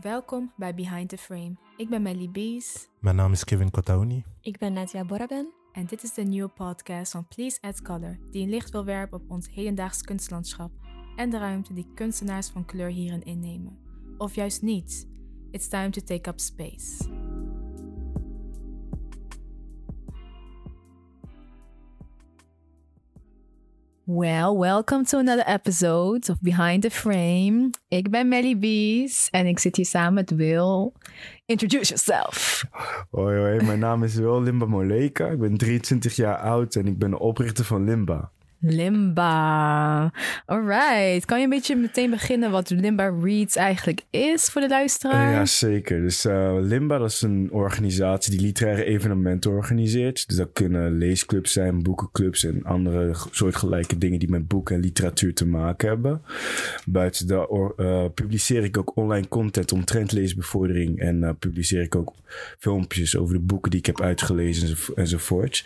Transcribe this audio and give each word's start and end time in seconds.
Welkom 0.00 0.52
bij 0.56 0.74
Behind 0.74 1.08
the 1.08 1.18
Frame. 1.18 1.56
Ik 1.76 1.88
ben 1.88 2.02
Melly 2.02 2.30
Bees 2.30 2.88
Mijn 3.00 3.16
naam 3.16 3.32
is 3.32 3.44
Kevin 3.44 3.70
Kotauni. 3.70 4.24
Ik 4.40 4.58
ben 4.58 4.72
Nadia 4.72 5.04
Boraben. 5.04 5.52
en 5.72 5.86
dit 5.86 6.02
is 6.02 6.14
de 6.14 6.22
nieuwe 6.22 6.48
podcast 6.48 7.12
van 7.12 7.28
Please 7.28 7.58
Add 7.60 7.82
Color, 7.82 8.18
die 8.30 8.42
een 8.42 8.48
licht 8.48 8.70
wil 8.70 8.84
werpen 8.84 9.20
op 9.20 9.30
ons 9.30 9.50
hedendaags 9.50 10.02
kunstlandschap 10.02 10.70
en 11.16 11.30
de 11.30 11.38
ruimte 11.38 11.72
die 11.72 11.86
kunstenaars 11.94 12.48
van 12.48 12.64
kleur 12.64 12.88
hierin 12.88 13.22
innemen. 13.22 13.78
Of 14.18 14.34
juist 14.34 14.62
niet. 14.62 15.08
It's 15.50 15.68
time 15.68 15.90
to 15.90 16.00
take 16.00 16.30
up 16.30 16.40
space. 16.40 17.08
Well, 24.14 24.58
welcome 24.58 25.06
to 25.06 25.18
another 25.18 25.42
episode 25.46 26.28
of 26.28 26.42
Behind 26.42 26.82
the 26.82 26.90
Frame. 26.90 27.70
Ik 27.88 28.10
ben 28.10 28.28
Melly 28.28 28.58
Bees 28.58 29.28
en 29.30 29.46
ik 29.46 29.58
zit 29.58 29.76
hier 29.76 29.86
samen 29.86 30.14
met 30.14 30.30
Will. 30.30 30.92
Introduce 31.46 31.88
yourself. 31.88 32.64
Hoi, 33.10 33.38
hoi, 33.38 33.64
mijn 33.64 33.78
naam 33.78 34.02
is 34.02 34.14
Wil 34.14 34.42
Limba 34.42 34.66
Moleka. 34.66 35.26
Ik 35.26 35.38
ben 35.38 35.56
23 35.56 36.16
jaar 36.16 36.36
oud 36.36 36.74
en 36.74 36.86
ik 36.86 36.98
ben 36.98 37.18
oprichter 37.18 37.64
van 37.64 37.84
Limba. 37.84 38.30
Limba. 38.62 40.12
Alright. 40.46 41.24
Kan 41.24 41.38
je 41.38 41.44
een 41.44 41.50
beetje 41.50 41.76
meteen 41.76 42.10
beginnen 42.10 42.50
wat 42.50 42.70
Limba 42.70 43.14
Reads 43.22 43.56
eigenlijk 43.56 44.00
is 44.10 44.44
voor 44.44 44.60
de 44.60 44.68
luisteraar? 44.68 45.30
Ja, 45.32 45.44
zeker. 45.44 46.00
Dus 46.00 46.24
eh, 46.24 46.56
Limba 46.60 46.98
dat 46.98 47.10
is 47.10 47.22
een 47.22 47.48
organisatie 47.52 48.32
die 48.36 48.40
literaire 48.46 48.84
evenementen 48.84 49.50
organiseert. 49.50 50.28
Dus 50.28 50.36
dat 50.36 50.48
kunnen 50.52 50.98
leesclubs 50.98 51.52
zijn, 51.52 51.82
boekenclubs 51.82 52.44
en 52.44 52.64
andere 52.64 53.14
soortgelijke 53.30 53.98
dingen 53.98 54.18
die 54.18 54.30
met 54.30 54.48
boeken 54.48 54.74
en 54.74 54.80
literatuur 54.80 55.34
te 55.34 55.46
maken 55.46 55.88
hebben. 55.88 56.22
Buiten 56.86 57.26
dat 57.26 57.72
eh, 57.76 58.04
publiceer 58.14 58.64
ik 58.64 58.78
ook 58.78 58.96
online 58.96 59.28
content 59.28 59.72
omtrent 59.72 60.12
leesbevordering 60.12 60.98
en 61.00 61.24
eh, 61.24 61.30
publiceer 61.38 61.82
ik 61.82 61.94
ook 61.94 62.12
filmpjes 62.58 63.16
over 63.16 63.34
de 63.34 63.40
boeken 63.40 63.70
die 63.70 63.80
ik 63.80 63.86
heb 63.86 64.00
uitgelezen 64.00 64.68
enzo- 64.68 64.92
enzovoort. 64.94 65.64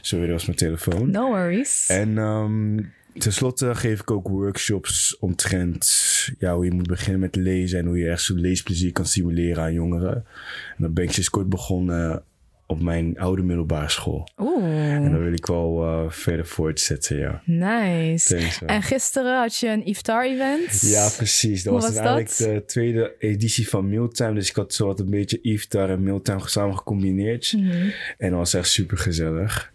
Sorry, 0.00 0.24
dat 0.24 0.34
was 0.34 0.44
mijn 0.46 0.58
telefoon. 0.58 1.10
No 1.10 1.28
worries. 1.28 1.86
En 1.88 2.18
ehm 2.20 2.84
tenslotte 3.18 3.74
geef 3.74 4.00
ik 4.00 4.10
ook 4.10 4.28
workshops 4.28 5.16
omtrent 5.18 6.08
ja, 6.38 6.54
hoe 6.54 6.64
je 6.64 6.72
moet 6.72 6.86
beginnen 6.86 7.20
met 7.20 7.36
lezen 7.36 7.78
en 7.78 7.86
hoe 7.86 7.98
je 7.98 8.10
echt 8.10 8.22
zo'n 8.22 8.40
leesplezier 8.40 8.92
kan 8.92 9.06
stimuleren 9.06 9.62
aan 9.62 9.72
jongeren. 9.72 10.14
En 10.14 10.76
dan 10.78 10.92
ben 10.92 11.04
ik 11.04 11.12
sinds 11.12 11.30
kort 11.30 11.48
begonnen 11.48 12.22
op 12.66 12.80
mijn 12.82 13.18
oude 13.18 13.42
middelbare 13.42 13.88
school. 13.88 14.28
En 14.36 14.44
Oeh, 14.44 15.10
dat 15.10 15.20
wil 15.20 15.32
ik 15.32 15.46
wel 15.46 15.84
eh, 15.84 16.10
verder 16.10 16.46
voortzetten, 16.46 17.18
ja. 17.18 17.42
nice. 17.44 18.36
Thanks. 18.36 18.62
En 18.66 18.82
gisteren 18.82 19.40
had 19.40 19.56
je 19.56 19.68
een 19.68 19.86
iftar-event. 19.86 20.80
Ja, 20.80 21.08
precies. 21.16 21.62
Dat 21.62 21.72
Hoe 21.72 21.82
was, 21.82 21.94
eigenlijk 21.96 22.38
dat? 22.38 22.48
de 22.48 22.64
tweede 22.64 23.14
editie 23.18 23.68
van 23.68 23.88
Mealtime. 23.88 24.34
Dus 24.34 24.48
ik 24.48 24.56
had 24.56 24.74
zo 24.74 24.86
wat 24.86 25.00
een 25.00 25.10
beetje 25.10 25.40
iftar 25.40 25.90
en 25.90 26.02
Mealtime 26.02 26.48
samen 26.48 26.76
gecombineerd. 26.76 27.52
Mhm. 27.56 27.88
En 28.18 28.30
dat 28.30 28.38
was 28.38 28.54
echt 28.54 28.68
super 28.68 28.98
gezellig. 28.98 29.72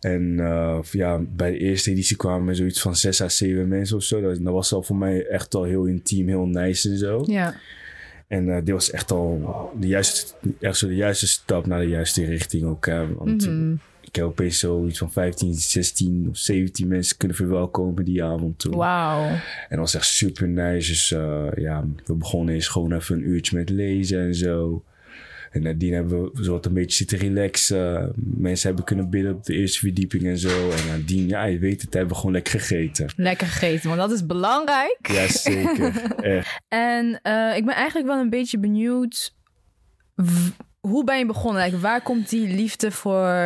En 0.00 0.40
eh, 0.40 0.78
ja, 0.90 1.20
bij 1.36 1.50
de 1.50 1.58
eerste 1.58 1.90
editie 1.90 2.16
kwamen 2.16 2.48
er 2.48 2.56
zoiets 2.56 2.80
van 2.80 2.96
zes 2.96 3.20
à 3.22 3.28
zeven 3.28 3.68
mensen 3.68 3.96
of 3.96 4.02
zo. 4.02 4.20
Dat, 4.20 4.38
dat 4.42 4.52
was 4.52 4.72
al 4.72 4.82
voor 4.82 4.96
mij 4.96 5.26
echt 5.26 5.54
al 5.54 5.64
heel 5.64 5.84
intiem, 5.84 6.28
heel 6.28 6.46
nice 6.46 6.90
en 6.90 6.98
zo. 6.98 7.22
Ja. 7.26 7.54
En 8.26 8.48
eh 8.48 8.56
dit 8.64 8.70
was 8.74 8.90
echt 8.90 9.10
al 9.10 9.70
de 9.80 9.86
juiste, 9.86 10.34
echt 10.60 10.76
zo 10.78 10.88
de 10.88 10.94
juiste 10.94 11.26
stap 11.26 11.66
naar 11.66 11.80
de 11.80 11.88
juiste 11.88 12.24
richting 12.24 12.64
ook. 12.64 12.86
hè. 12.86 13.14
want 13.14 13.46
Mhm. 13.46 13.72
ik 14.00 14.14
heb 14.16 14.24
opeens 14.24 14.58
zoiets 14.58 14.98
van 14.98 15.12
15, 15.12 15.54
16 15.54 16.26
of 16.30 16.36
17 16.36 16.88
mensen 16.88 17.16
kunnen 17.16 17.36
verwelkomen 17.36 18.04
die 18.04 18.24
avond 18.24 18.58
toen. 18.58 18.76
Wauw. 18.76 19.24
En 19.28 19.40
dat 19.68 19.78
was 19.78 19.94
echt 19.94 20.06
super 20.06 20.48
nice. 20.48 20.88
Dus 20.90 21.12
eh, 21.12 21.46
ja, 21.56 21.84
we 22.06 22.14
begonnen 22.14 22.54
eens 22.54 22.68
gewoon 22.68 22.92
even 22.92 23.16
een 23.16 23.28
uurtje 23.28 23.56
met 23.56 23.70
lezen 23.70 24.20
en 24.20 24.34
zo. 24.34 24.82
En 25.50 25.62
nadien 25.62 25.92
hebben 25.92 26.32
we 26.32 26.44
zo 26.44 26.52
wat 26.52 26.66
een 26.66 26.72
beetje 26.72 26.96
zitten 26.96 27.18
relaxen. 27.18 28.12
Mensen 28.16 28.66
hebben 28.66 28.84
kunnen 28.84 29.10
bidden 29.10 29.34
op 29.34 29.44
de 29.44 29.54
eerste 29.54 29.78
verdieping 29.78 30.26
en 30.26 30.38
zo. 30.38 30.70
En 30.70 30.86
nadien, 30.88 31.28
ja, 31.28 31.44
je 31.44 31.58
weet 31.58 31.82
het, 31.82 31.92
hebben 31.92 32.12
we 32.12 32.18
gewoon 32.18 32.32
lekker 32.32 32.60
gegeten. 32.60 33.10
Lekker 33.16 33.46
gegeten, 33.46 33.88
want 33.88 34.00
dat 34.00 34.12
is 34.12 34.26
belangrijk. 34.26 34.98
Ja, 35.12 35.28
zeker. 35.28 36.12
Echt. 36.36 36.60
En 36.68 37.20
eh, 37.22 37.56
ik 37.56 37.64
ben 37.64 37.74
eigenlijk 37.74 38.06
wel 38.06 38.18
een 38.18 38.30
beetje 38.30 38.58
benieuwd. 38.58 39.36
Hoe 40.80 41.04
ben 41.04 41.18
je 41.18 41.26
begonnen? 41.26 41.64
Like, 41.64 41.78
waar 41.78 42.02
komt 42.02 42.28
die 42.28 42.48
liefde 42.48 42.90
voor 42.90 43.38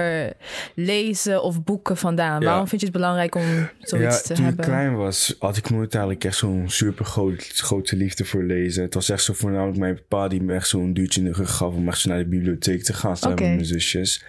lezen 0.75 1.43
of 1.43 1.65
boeken 1.65 1.97
vandaan? 1.97 2.41
Ja. 2.41 2.47
Waarom 2.47 2.69
vind 2.69 2.81
je 2.81 2.87
het 2.87 2.97
belangrijk 2.97 3.35
om 3.35 3.69
zoiets 3.81 4.17
ja, 4.17 4.23
te 4.23 4.35
toen 4.35 4.45
hebben? 4.45 4.65
ik 4.65 4.71
klein 4.71 4.97
was, 4.97 5.37
had 5.39 5.57
ik 5.57 5.71
nooit 5.71 5.95
eigenlijk 5.95 6.25
echt 6.25 6.37
zo'n 6.37 6.65
super 6.71 7.05
groot, 7.05 7.45
grote 7.55 7.97
liefde 7.97 8.25
voor 8.25 8.43
lezen. 8.43 8.83
Het 8.83 8.95
was 8.95 9.09
echt 9.09 9.23
zo 9.25 9.33
voornamelijk 9.33 9.79
mijn 9.79 10.01
pa 10.09 10.29
die 10.29 10.43
me 10.43 10.55
echt 10.55 10.69
zo'n 10.69 10.93
duwtje 10.93 11.21
in 11.21 11.27
de 11.27 11.33
rug 11.33 11.57
gaf 11.57 11.75
om 11.75 11.89
echt 11.89 11.99
zo 12.01 12.09
naar 12.09 12.19
de 12.19 12.25
bibliotheek 12.25 12.83
te 12.83 12.93
gaan 12.93 13.17
samen 13.17 13.37
Oké. 13.37 13.47
met 13.47 13.55
mijn 13.55 13.67
zusjes. 13.67 14.25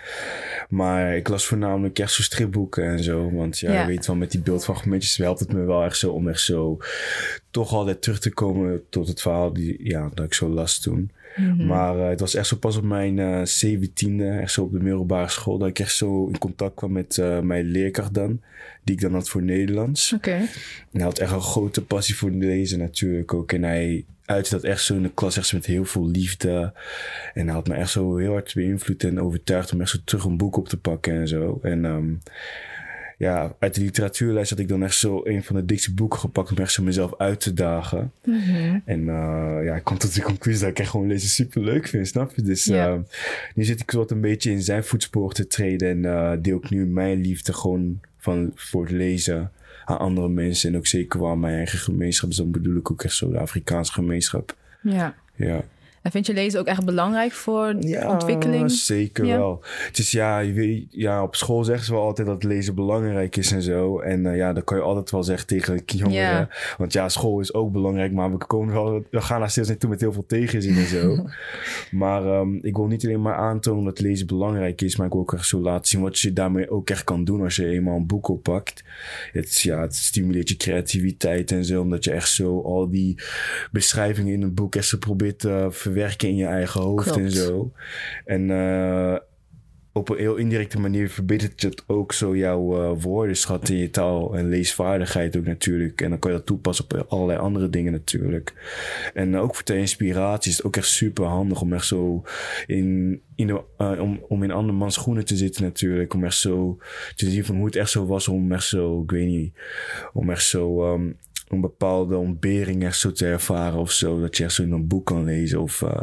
Maar 0.70 1.16
ik 1.16 1.28
las 1.28 1.46
voornamelijk 1.46 2.00
echt 2.00 2.12
zo 2.12 2.22
stripboeken 2.22 2.84
en 2.84 3.04
zo. 3.04 3.32
Want 3.32 3.60
ja, 3.60 3.72
Ja. 3.74 3.82
je 3.82 3.88
weet 3.88 4.06
wel, 4.06 4.16
met 4.16 4.32
die 4.32 4.42
beeldfragmentjes 4.42 5.18
helpt 5.18 5.40
het 5.40 5.54
me 5.54 5.64
wel 5.66 5.84
echt 5.84 5.98
zo 5.98 6.12
om 6.12 6.28
echt 6.30 6.42
zo 6.42 6.78
toch 7.52 7.74
altijd 7.74 8.02
terug 8.02 8.20
te 8.20 8.34
komen 8.34 8.82
tot 8.90 9.08
het 9.08 9.22
verhaal 9.22 9.54
die, 9.54 9.88
ja, 9.88 10.10
dat 10.14 10.26
ik 10.26 10.34
zo 10.34 10.50
las 10.50 10.80
toen. 10.80 11.12
Mhm. 11.36 11.66
Maar 11.66 12.00
eh, 12.00 12.08
het 12.08 12.20
was 12.20 12.36
echt 12.36 12.48
zo 12.48 12.58
pas 12.58 12.78
op 12.78 12.84
mijn 12.84 13.20
eh, 13.20 13.42
zeventiende, 13.44 14.30
echt 14.30 14.52
zo 14.52 14.64
op 14.64 14.72
de 14.72 14.84
middelbare 14.84 15.30
school, 15.30 15.58
dat 15.58 15.68
ik 15.68 15.80
echt 15.80 15.96
zo 15.96 16.28
in 16.28 16.38
contact 16.38 16.76
kwam 16.76 16.92
met 16.92 17.18
eh, 17.18 17.40
mijn 17.40 17.66
leerkracht 17.66 18.14
dan, 18.14 18.42
die 18.84 18.96
ik 18.96 19.02
dan 19.02 19.14
had 19.14 19.30
voor 19.30 19.44
Nederlands. 19.44 20.14
Oké. 20.14 20.32
En 20.32 20.48
hij 20.92 21.04
had 21.04 21.20
echt 21.20 21.32
een 21.32 21.42
grote 21.42 21.84
passie 21.84 22.16
voor 22.16 22.32
lezen 22.32 22.80
natuurlijk 22.80 23.34
ook. 23.34 23.52
En 23.52 23.64
hij 23.64 24.06
uitte 24.26 24.52
dat 24.52 24.64
echt 24.64 24.84
zo 24.84 24.96
in 24.96 25.04
de 25.04 25.12
klas 25.14 25.38
echt 25.38 25.54
met 25.54 25.66
heel 25.66 25.86
veel 25.86 26.08
liefde. 26.08 26.74
En 27.34 27.46
hij 27.46 27.54
had 27.54 27.68
me 27.68 27.74
echt 27.74 27.90
zo 27.90 28.18
heel 28.18 28.32
hard 28.32 28.54
beïnvloed 28.54 29.04
en 29.04 29.20
overtuigd 29.20 29.74
om 29.74 29.82
echt 29.82 29.90
zo 29.90 29.98
terug 30.06 30.24
een 30.24 30.38
boek 30.38 30.58
op 30.58 30.68
te 30.68 30.78
pakken 30.78 31.14
en 31.14 31.28
zo. 31.28 31.60
En 31.62 31.86
ehm, 31.86 32.14
ja, 33.24 33.56
uit 33.60 33.76
de 33.76 33.82
literatuurlijst 33.82 34.50
had 34.50 34.60
ik 34.60 34.68
dan 34.68 34.84
echt 34.84 34.96
zo 34.96 35.22
een 35.24 35.44
van 35.44 35.56
de 35.56 35.66
dikste 35.66 35.94
boeken 35.94 36.20
gepakt 36.20 36.52
om 36.52 36.58
echt 36.58 36.72
zo 36.72 36.84
mezelf 36.84 37.14
uit 37.18 37.40
te 37.40 37.54
dagen. 37.54 38.12
Mhm. 38.26 38.80
En 38.86 39.00
eh, 39.10 39.66
ja, 39.66 39.76
ik 39.76 39.84
kwam 39.84 39.98
tot 39.98 40.16
de 40.16 40.22
conclusie 40.22 40.62
dat 40.62 40.70
ik 40.70 40.80
echt 40.80 40.90
gewoon 40.90 41.08
lezen 41.08 41.30
super 41.30 41.62
leuk 41.62 41.88
vind, 41.88 42.08
snap 42.08 42.36
je? 42.36 42.42
Dus 42.42 42.64
Ja. 42.66 42.88
eh, 42.94 43.00
nu 43.56 43.64
zit 43.64 43.80
ik 43.82 43.92
wat 43.92 44.12
een 44.12 44.22
beetje 44.22 44.52
in 44.52 44.62
zijn 44.62 44.84
voetspoor 44.84 45.34
te 45.34 45.48
treden 45.48 45.90
en 45.90 46.06
eh, 46.06 46.32
deel 46.42 46.58
ik 46.58 46.70
nu 46.70 46.86
mijn 46.86 47.22
liefde 47.22 47.54
gewoon 47.54 48.00
van, 48.18 48.52
voor 48.56 48.82
het 48.84 48.92
lezen 48.92 49.52
aan 49.86 49.98
andere 50.00 50.30
mensen. 50.30 50.70
En 50.70 50.78
ook 50.78 50.88
zeker 50.88 51.20
wel 51.20 51.30
aan 51.30 51.40
mijn 51.40 51.56
eigen 51.56 51.80
gemeenschap. 51.80 52.30
Dus 52.30 52.38
dan 52.38 52.52
bedoel 52.52 52.76
ik 52.78 52.92
ook 52.92 53.04
echt 53.04 53.16
zo 53.16 53.32
de 53.32 53.38
Afrikaanse 53.38 53.92
gemeenschap. 53.92 54.56
Ja. 54.82 55.16
Ja. 55.36 55.64
En 56.04 56.12
vind 56.12 56.26
je 56.26 56.34
lezen 56.34 56.60
ook 56.60 56.66
echt 56.66 56.86
belangrijk 56.86 57.32
voor 57.32 57.76
ontwikkeling? 58.08 58.72
zeker 58.72 59.26
Ja. 59.26 59.38
wel. 59.38 59.64
Het 59.88 59.98
is 59.98 60.12
ja, 60.12 60.40
je 60.40 60.54
weet, 60.54 60.86
ja, 60.90 61.24
op 61.24 61.36
school 61.36 61.64
zeggen 61.64 61.86
ze 61.86 61.92
wel 61.92 62.02
altijd 62.02 62.28
dat 62.28 62.44
lezen 62.44 62.76
belangrijk 62.76 63.36
is 63.36 63.52
en 63.52 63.62
zo. 63.62 64.00
En 64.00 64.26
eh, 64.26 64.38
ja, 64.38 64.54
dat 64.54 64.64
kan 64.64 64.78
je 64.78 64.84
altijd 64.84 65.12
wel 65.12 65.24
zeggen 65.24 65.48
tegen 65.48 65.82
jongeren. 65.86 66.22
Ja. 66.22 66.50
Want 66.78 66.94
ja, 66.94 67.10
school 67.10 67.40
is 67.40 67.54
ook 67.54 67.72
belangrijk, 67.72 68.12
maar 68.12 68.32
we, 68.32 68.38
komen 68.38 68.74
wel, 68.74 69.06
we 69.10 69.22
gaan 69.22 69.40
daar 69.40 69.50
steeds 69.50 69.68
naartoe 69.68 69.90
met 69.90 70.02
heel 70.02 70.14
veel 70.14 70.26
tegenzin 70.28 70.76
en 70.76 70.88
zo. 70.88 71.26
maar 71.92 72.26
ehm, 72.26 72.56
ik 72.62 72.76
wil 72.76 72.88
niet 72.88 73.06
alleen 73.06 73.22
maar 73.22 73.36
aantonen 73.36 73.84
dat 73.84 74.00
lezen 74.00 74.28
belangrijk 74.28 74.82
is, 74.82 74.96
maar 74.96 75.06
ik 75.06 75.12
wil 75.12 75.22
ook 75.22 75.34
echt 75.34 75.48
zo 75.48 75.60
laten 75.60 75.88
zien 75.88 76.02
wat 76.02 76.20
je 76.20 76.34
daarmee 76.34 76.70
ook 76.70 76.90
echt 76.90 77.04
kan 77.04 77.24
doen 77.24 77.42
als 77.42 77.56
je 77.56 77.68
eenmaal 77.68 77.96
een 77.96 78.08
boek 78.08 78.28
oppakt. 78.28 78.84
Het, 79.32 79.62
ja, 79.62 79.82
het 79.82 79.96
stimuleert 79.96 80.50
je 80.50 80.58
creativiteit 80.58 81.52
en 81.52 81.66
zo, 81.66 81.82
omdat 81.82 82.04
je 82.04 82.12
echt 82.12 82.30
zo 82.30 82.62
al 82.62 82.90
die 82.90 83.22
beschrijvingen 83.72 84.34
in 84.34 84.42
een 84.42 84.54
boek 84.54 84.76
echt 84.76 84.88
zo 84.88 84.98
probeert 84.98 85.40
te 85.40 85.68
verwerken 85.94 86.28
in 86.28 86.36
je 86.36 86.46
eigen 86.46 86.82
hoofd 86.82 87.18
en 87.18 87.32
zo. 87.32 87.72
En 88.26 88.52
eh, 88.52 89.18
op 89.94 90.10
een 90.10 90.18
heel 90.18 90.36
indirecte 90.36 90.80
manier 90.80 91.10
verbetert 91.10 91.62
het 91.62 91.84
ook 91.88 92.14
zo 92.14 92.36
jouw 92.36 92.82
eh, 92.82 93.02
woordenschat 93.02 93.70
in 93.70 93.78
je 93.78 93.90
taal 93.90 94.38
en 94.38 94.50
leesvaardigheid 94.50 95.38
ook 95.38 95.46
natuurlijk. 95.46 96.02
En 96.02 96.10
dan 96.10 96.20
kan 96.20 96.32
je 96.32 96.38
dat 96.38 96.46
toepassen 96.46 96.86
op 96.86 97.06
allerlei 97.08 97.40
andere 97.40 97.70
dingen 97.70 97.92
natuurlijk. 97.92 98.54
En 99.14 99.38
ook 99.38 99.56
voor 99.56 99.66
de 99.66 99.78
inspiratie 99.78 100.52
is 100.52 100.58
het 100.58 100.66
ook 100.66 100.78
echt 100.78 100.88
super 100.88 101.26
handig 101.26 101.62
om 101.62 101.74
echt 101.74 101.86
zo 101.86 102.24
in, 102.66 103.22
in 103.36 103.48
de, 103.48 103.64
eh, 103.78 104.02
om, 104.02 104.24
om 104.28 104.44
in 104.44 104.52
andermans 104.52 104.94
schoenen 104.94 105.26
te 105.26 105.36
zitten 105.36 105.64
natuurlijk. 105.64 106.14
Om 106.14 106.24
echt 106.24 106.38
zo 106.38 106.78
te 107.16 107.30
zien 107.30 107.46
van 107.46 107.56
hoe 107.56 107.66
het 107.66 107.76
echt 107.76 107.92
zo 107.92 108.06
was 108.06 108.28
om 108.28 108.52
echt 108.52 108.68
zo, 108.68 109.02
ik 109.02 109.12
weet 109.12 109.28
niet, 109.28 109.54
om 110.14 110.30
echt 110.30 110.46
zo 110.46 110.84
ehm, 110.84 111.12
een 111.54 111.62
bepaalde 111.62 112.16
ontbering 112.18 112.84
echt 112.84 112.98
zo 113.00 113.12
te 113.12 113.26
ervaren 113.26 113.80
of 113.80 113.92
zo. 113.92 114.20
Dat 114.20 114.38
je 114.38 114.44
echt 114.44 114.54
zo 114.54 114.64
in 114.64 114.72
een 114.72 114.88
boek 114.88 115.06
kan 115.06 115.24
lezen. 115.24 115.62
Of 115.62 115.82
eh, 115.82 116.02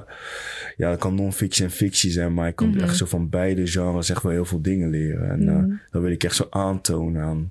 ja, 0.77 0.91
dat 0.91 0.99
kan 0.99 1.15
non-fictie 1.15 1.65
en 1.65 1.71
fictie 1.71 2.11
zijn, 2.11 2.35
maar 2.35 2.47
je 2.47 2.53
kan 2.53 2.69
Mhm. 2.71 2.81
echt 2.81 2.97
zo 2.97 3.07
van 3.07 3.29
beide 3.29 3.67
genres 3.67 4.11
echt 4.11 4.23
wel 4.23 4.33
heel 4.33 4.45
veel 4.45 4.63
dingen 4.63 4.91
leren. 4.91 5.31
En 5.31 5.45
Mhm. 5.45 5.71
dat 5.91 6.03
wil 6.03 6.11
ik 6.11 6.25
echt 6.25 6.37
zo 6.37 6.47
aantonen 6.51 7.23
aan, 7.23 7.51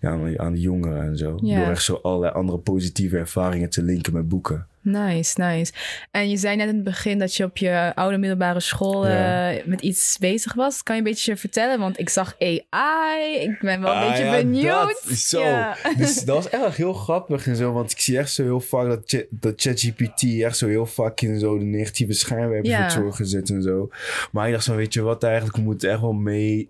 ja, 0.00 0.10
aan, 0.10 0.38
aan 0.40 0.52
de 0.52 0.60
jongeren 0.60 1.02
en 1.02 1.16
zo. 1.18 1.36
Door 1.36 1.70
echt 1.70 1.82
zo 1.82 1.94
allerlei 2.02 2.32
andere 2.32 2.58
positieve 2.58 3.18
ervaringen 3.18 3.70
te 3.70 3.82
linken 3.82 4.12
met 4.12 4.28
boeken. 4.28 4.66
Nice, 4.84 5.40
nice. 5.40 5.72
En 6.10 6.30
je 6.30 6.36
zei 6.36 6.56
net 6.56 6.68
in 6.68 6.74
het 6.74 6.84
begin 6.84 7.18
dat 7.18 7.34
je 7.34 7.44
op 7.44 7.56
je 7.56 7.92
oude 7.94 8.18
middelbare 8.18 8.60
school 8.60 9.06
Ja. 9.08 9.50
eh, 9.52 9.64
met 9.66 9.80
iets 9.80 10.16
bezig 10.20 10.54
was. 10.54 10.82
Kan 10.82 10.94
je 10.96 11.00
een 11.02 11.08
beetje 11.08 11.36
vertellen? 11.36 11.78
Want 11.78 11.98
ik 11.98 12.08
zag 12.08 12.36
AI. 12.38 13.36
Ik 13.40 13.58
ben 13.60 13.80
wel 13.80 13.90
een 13.92 13.98
Ah, 14.02 14.08
beetje 14.08 14.24
ja, 14.24 14.36
benieuwd. 14.36 15.02
dat. 15.04 15.16
Zo. 15.16 15.40
Ja. 15.40 15.76
Dus 15.96 16.24
dat 16.24 16.36
was 16.36 16.48
echt 16.48 16.76
heel 16.76 16.92
grappig 16.92 17.46
en 17.46 17.56
zo. 17.56 17.72
Want 17.72 17.90
ik 17.90 18.00
zie 18.00 18.18
echt 18.18 18.32
zo 18.32 18.42
heel 18.42 18.60
vaak 18.60 18.86
dat, 18.88 19.02
Ch- 19.06 19.26
dat 19.30 19.52
ChatGPT 19.56 20.22
echt 20.42 20.56
zo 20.56 20.66
heel 20.66 20.86
vaak 20.86 21.20
in 21.20 21.38
zo 21.38 21.58
de 21.58 21.64
negatieve 21.64 22.12
schijnwerpers 22.12 22.76
wordt 22.78 22.94
doorgezet 22.94 23.50
en 23.50 23.62
zo. 23.62 23.88
Maar 24.32 24.46
ik 24.46 24.52
dacht 24.52 24.64
zo, 24.64 24.76
weet 24.76 24.94
je 24.94 25.02
wat 25.02 25.22
eigenlijk, 25.22 25.56
we 25.56 25.62
moeten 25.62 25.90
echt 25.90 26.00
wel 26.00 26.12
mee 26.12 26.68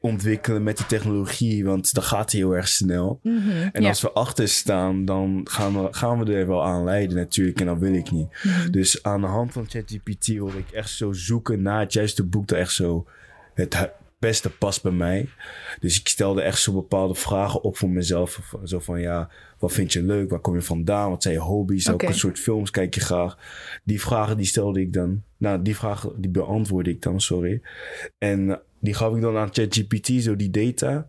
ontwikkelen 0.00 0.62
met 0.62 0.78
de 0.78 0.86
technologie. 0.86 1.64
Want 1.64 1.94
dat 1.94 2.04
gaat 2.04 2.32
heel 2.32 2.56
erg 2.56 2.68
snel. 2.68 3.20
Mhm, 3.22 3.68
En 3.72 3.82
ja. 3.82 3.88
als 3.88 4.00
we 4.00 4.12
achter 4.12 4.48
staan, 4.48 5.04
dan 5.04 5.40
gaan 5.44 5.82
we, 5.82 5.88
gaan 5.90 6.24
we 6.24 6.32
er 6.32 6.46
wel 6.46 6.64
aan 6.64 6.84
leiden 6.84 7.16
natuurlijk. 7.16 7.60
En 7.60 7.66
dat 7.66 7.78
wil 7.78 7.94
ik 7.94 8.10
niet. 8.10 8.28
Mhm. 8.42 8.70
Dus 8.70 9.02
aan 9.02 9.20
de 9.20 9.26
hand 9.26 9.52
van 9.52 9.66
ChatGPT 9.68 10.26
wil 10.26 10.52
ik 10.56 10.70
echt 10.70 10.90
zo 10.90 11.12
zoeken 11.12 11.62
naar 11.62 11.80
het 11.80 11.92
juiste 11.92 12.24
boek 12.24 12.46
dat 12.46 12.58
echt 12.58 12.72
zo 12.72 13.06
het 13.54 13.90
beste 14.18 14.50
past 14.50 14.82
bij 14.82 14.92
mij. 14.92 15.28
Dus 15.80 16.00
ik 16.00 16.08
stelde 16.08 16.42
echt 16.42 16.60
zo 16.60 16.72
bepaalde 16.72 17.14
vragen 17.14 17.62
op 17.62 17.76
voor 17.76 17.88
mezelf. 17.88 18.52
Zo 18.64 18.78
van 18.78 19.00
ja, 19.00 19.30
wat 19.58 19.72
vind 19.72 19.92
je 19.92 20.02
leuk? 20.02 20.30
Waar 20.30 20.40
kom 20.40 20.54
je 20.54 20.62
vandaan? 20.62 21.10
Wat 21.10 21.22
zijn 21.22 21.34
je 21.34 21.40
hobby's? 21.40 21.88
Oké. 21.88 21.96
Welke 21.96 22.18
soort 22.18 22.38
films 22.38 22.70
kijk 22.70 22.94
je 22.94 23.00
graag? 23.00 23.38
Die 23.84 24.00
vragen 24.00 24.36
die 24.36 24.46
stelde 24.46 24.80
ik 24.80 24.92
dan. 24.92 25.22
Nou, 25.36 25.62
die 25.62 25.76
vragen 25.76 26.12
die 26.16 26.30
beantwoordde 26.30 26.90
ik 26.90 27.02
dan, 27.02 27.20
sorry. 27.20 27.60
En 28.18 28.60
die 28.80 28.94
gaf 28.94 29.14
ik 29.14 29.20
dan 29.20 29.36
aan 29.36 29.52
ChatGPT, 29.52 30.22
zo 30.22 30.36
die 30.36 30.50
data. 30.50 31.08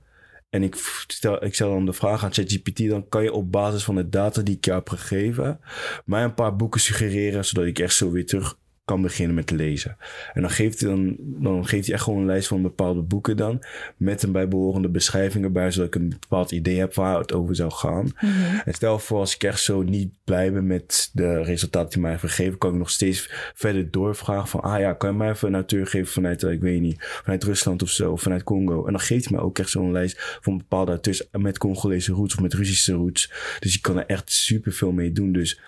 En 0.49 0.63
ik 0.63 0.75
stel, 1.07 1.43
ik 1.43 1.53
stel 1.53 1.69
dan 1.69 1.85
de 1.85 1.93
vraag 1.93 2.23
aan 2.23 2.33
ChatGPT, 2.33 2.89
dan 2.89 3.09
kan 3.09 3.23
je 3.23 3.33
op 3.33 3.51
basis 3.51 3.83
van 3.83 3.95
de 3.95 4.09
data 4.09 4.41
die 4.41 4.55
ik 4.55 4.65
jou 4.65 4.77
heb 4.77 4.89
gegeven, 4.89 5.59
mij 6.05 6.23
een 6.23 6.33
paar 6.33 6.55
boeken 6.55 6.81
suggereren, 6.81 7.45
zodat 7.45 7.65
ik 7.65 7.79
echt 7.79 7.95
zo 7.95 8.11
weer 8.11 8.25
terug 8.25 8.57
kan 8.91 9.01
beginnen 9.01 9.35
met 9.35 9.51
lezen. 9.51 9.97
En 10.33 10.41
dan 10.41 10.49
geeft 10.49 10.79
hij, 10.79 10.89
dan, 10.89 11.15
dan 11.19 11.65
geeft 11.67 11.85
hij 11.85 11.95
echt 11.95 12.03
gewoon 12.03 12.19
een 12.19 12.25
lijst 12.25 12.47
van 12.47 12.61
bepaalde 12.61 13.01
boeken 13.01 13.37
dan, 13.37 13.63
met 13.97 14.23
een 14.23 14.31
bijbehorende 14.31 14.89
beschrijvingen 14.89 15.51
bij, 15.51 15.71
zodat 15.71 15.87
ik 15.87 16.01
een 16.01 16.09
bepaald 16.09 16.51
idee 16.51 16.79
heb 16.79 16.93
waar 16.93 17.19
het 17.19 17.33
over 17.33 17.55
zou 17.55 17.71
gaan. 17.71 18.11
Mhm. 18.15 18.59
En 18.65 18.73
stel 18.73 18.99
voor, 18.99 19.19
als 19.19 19.35
ik 19.35 19.43
echt 19.43 19.61
zo 19.61 19.81
niet 19.81 20.13
blij 20.23 20.53
ben 20.53 20.67
met 20.67 21.09
de 21.13 21.43
resultaten 21.43 21.89
die 21.89 22.01
mij 22.01 22.11
heeft 22.11 22.23
gegeven, 22.23 22.57
kan 22.57 22.71
ik 22.71 22.77
nog 22.77 22.89
steeds 22.89 23.29
verder 23.53 23.91
doorvragen 23.91 24.47
van, 24.47 24.61
ah 24.61 24.79
ja, 24.79 24.93
kan 24.93 25.11
je 25.11 25.17
mij 25.17 25.29
even 25.29 25.47
een 25.47 25.53
auteur 25.53 25.87
geven 25.87 26.13
vanuit, 26.13 26.43
eh, 26.43 26.51
ik 26.51 26.61
weet 26.61 26.81
niet, 26.81 27.03
vanuit 27.23 27.43
Rusland 27.43 27.81
of 27.81 27.89
zo, 27.89 28.11
of 28.11 28.21
vanuit 28.21 28.43
Congo. 28.43 28.85
En 28.85 28.91
dan 28.91 29.01
geeft 29.01 29.25
hij 29.25 29.37
mij 29.37 29.45
ook 29.45 29.59
echt 29.59 29.69
zo'n 29.69 29.91
lijst 29.91 30.37
van 30.41 30.57
bepaalde 30.57 30.91
auteurs 30.91 31.27
met 31.31 31.57
Congolese 31.57 32.11
roots 32.11 32.35
of 32.35 32.41
met 32.41 32.53
Russische 32.53 32.93
roots. 32.93 33.31
Dus 33.59 33.73
je 33.73 33.81
kan 33.81 33.97
er 33.97 34.05
echt 34.05 34.31
super 34.31 34.71
veel 34.71 34.91
mee 34.91 35.11
doen. 35.11 35.31
Dus 35.31 35.59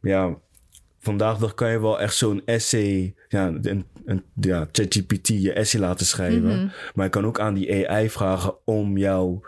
ja, 0.00 0.36
vandaag 1.02 1.38
dag 1.38 1.54
kan 1.54 1.70
je 1.70 1.80
wel 1.80 2.00
echt 2.00 2.14
zo'n 2.16 2.42
essay, 2.44 3.14
ja, 3.28 3.46
een, 3.62 3.84
een, 4.04 4.22
ja, 4.40 4.66
ChatGPT 4.72 5.28
je 5.28 5.52
essay 5.52 5.80
laten 5.80 6.06
schrijven. 6.06 6.42
Mhm. 6.56 6.66
Maar 6.94 7.04
je 7.04 7.10
kan 7.10 7.26
ook 7.26 7.40
aan 7.40 7.54
die 7.54 7.88
AI 7.88 8.10
vragen 8.10 8.54
om 8.64 8.96
jou, 8.98 9.40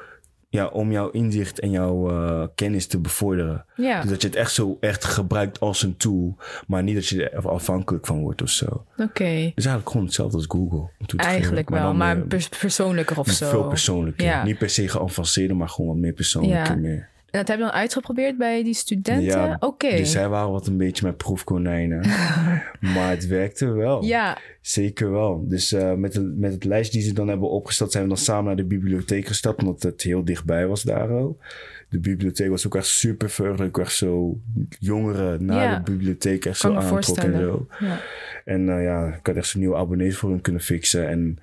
ja, 0.48 0.66
om 0.66 0.92
jouw 0.92 1.10
inzicht 1.10 1.60
en 1.60 1.70
jouw 1.70 2.10
eh, 2.10 2.46
kennis 2.54 2.86
te 2.86 2.98
bevorderen. 3.00 3.64
Ja, 3.76 4.00
Dus 4.00 4.10
dat 4.10 4.20
je 4.22 4.26
het 4.28 4.36
echt 4.36 4.52
zo 4.52 4.76
echt 4.80 5.04
gebruikt 5.04 5.60
als 5.60 5.82
een 5.82 5.96
tool, 5.96 6.36
maar 6.66 6.82
niet 6.82 6.94
dat 6.94 7.06
je 7.06 7.28
er 7.28 7.48
afhankelijk 7.48 8.06
van 8.06 8.20
wordt 8.20 8.42
of 8.42 8.48
zo. 8.50 8.84
oké. 8.96 9.24
Dus 9.54 9.64
eigenlijk 9.64 9.88
gewoon 9.90 10.06
hetzelfde 10.06 10.36
als 10.36 10.46
Google. 10.48 10.90
Eigenlijk 11.16 11.68
geven, 11.68 11.82
wel, 11.82 11.94
maar 11.94 12.16
eh, 12.16 12.26
pers- 12.26 12.48
persoonlijker 12.48 13.18
of 13.18 13.28
zo. 13.28 13.48
veel 13.48 13.68
persoonlijker. 13.68 14.24
Ja. 14.26 14.44
Niet 14.44 14.58
per 14.58 14.70
se 14.70 14.88
geavanceerder, 14.88 15.56
maar 15.56 15.68
gewoon 15.68 15.90
wat 15.90 16.00
meer 16.00 16.12
persoonlijker. 16.12 16.74
Ja. 16.74 16.80
Meer. 16.80 17.12
En 17.34 17.40
dat 17.40 17.48
heb 17.48 17.58
je 17.58 17.64
dan 17.64 17.72
uitgeprobeerd 17.72 18.36
bij 18.38 18.62
die 18.62 18.74
studenten? 18.74 19.24
Ja, 19.24 19.56
Oké. 19.60 19.96
Dus 19.96 20.10
zij 20.10 20.28
waren 20.28 20.50
wat 20.50 20.66
een 20.66 20.76
beetje 20.76 21.02
mijn 21.04 21.16
proefkonijnen. 21.16 22.00
maar 22.94 23.10
het 23.10 23.26
werkte 23.26 23.72
wel. 23.72 24.04
Ja, 24.04 24.38
Zeker 24.60 25.10
wel. 25.10 25.44
Dus 25.48 25.72
eh, 25.72 25.92
met, 25.92 26.12
de, 26.12 26.20
met 26.20 26.52
het 26.52 26.64
lijst 26.64 26.92
die 26.92 27.02
ze 27.02 27.12
dan 27.12 27.28
hebben 27.28 27.50
opgesteld, 27.50 27.92
zijn 27.92 28.02
we 28.02 28.08
dan 28.08 28.18
samen 28.18 28.44
naar 28.44 28.56
de 28.56 28.64
bibliotheek 28.64 29.26
gestapt, 29.26 29.62
omdat 29.62 29.82
het 29.82 30.02
heel 30.02 30.24
dichtbij 30.24 30.66
was 30.66 30.82
daar 30.82 31.10
ook. 31.10 31.42
De 31.88 31.98
bibliotheek 31.98 32.48
was 32.48 32.66
ook 32.66 32.74
echt 32.76 32.86
super 32.86 33.30
vreugdelijk. 33.30 33.78
Echt 33.78 33.94
zo 33.94 34.38
jongeren 34.78 35.44
naar 35.44 35.62
Ja. 35.62 35.76
de 35.78 35.90
bibliotheek 35.90 36.44
echt 36.44 36.58
zo 36.58 36.74
aantrokken 36.74 37.32
en 37.34 37.40
zo. 37.40 37.66
ja. 37.78 38.00
En 38.44 38.68
eh, 38.68 38.84
ja, 38.84 39.06
ik 39.06 39.26
had 39.26 39.36
echt 39.36 39.46
zo'n 39.48 39.60
nieuwe 39.60 39.76
abonnees 39.76 40.16
voor 40.16 40.30
hun 40.30 40.40
kunnen 40.40 40.62
fixen. 40.62 41.08
En 41.08 41.38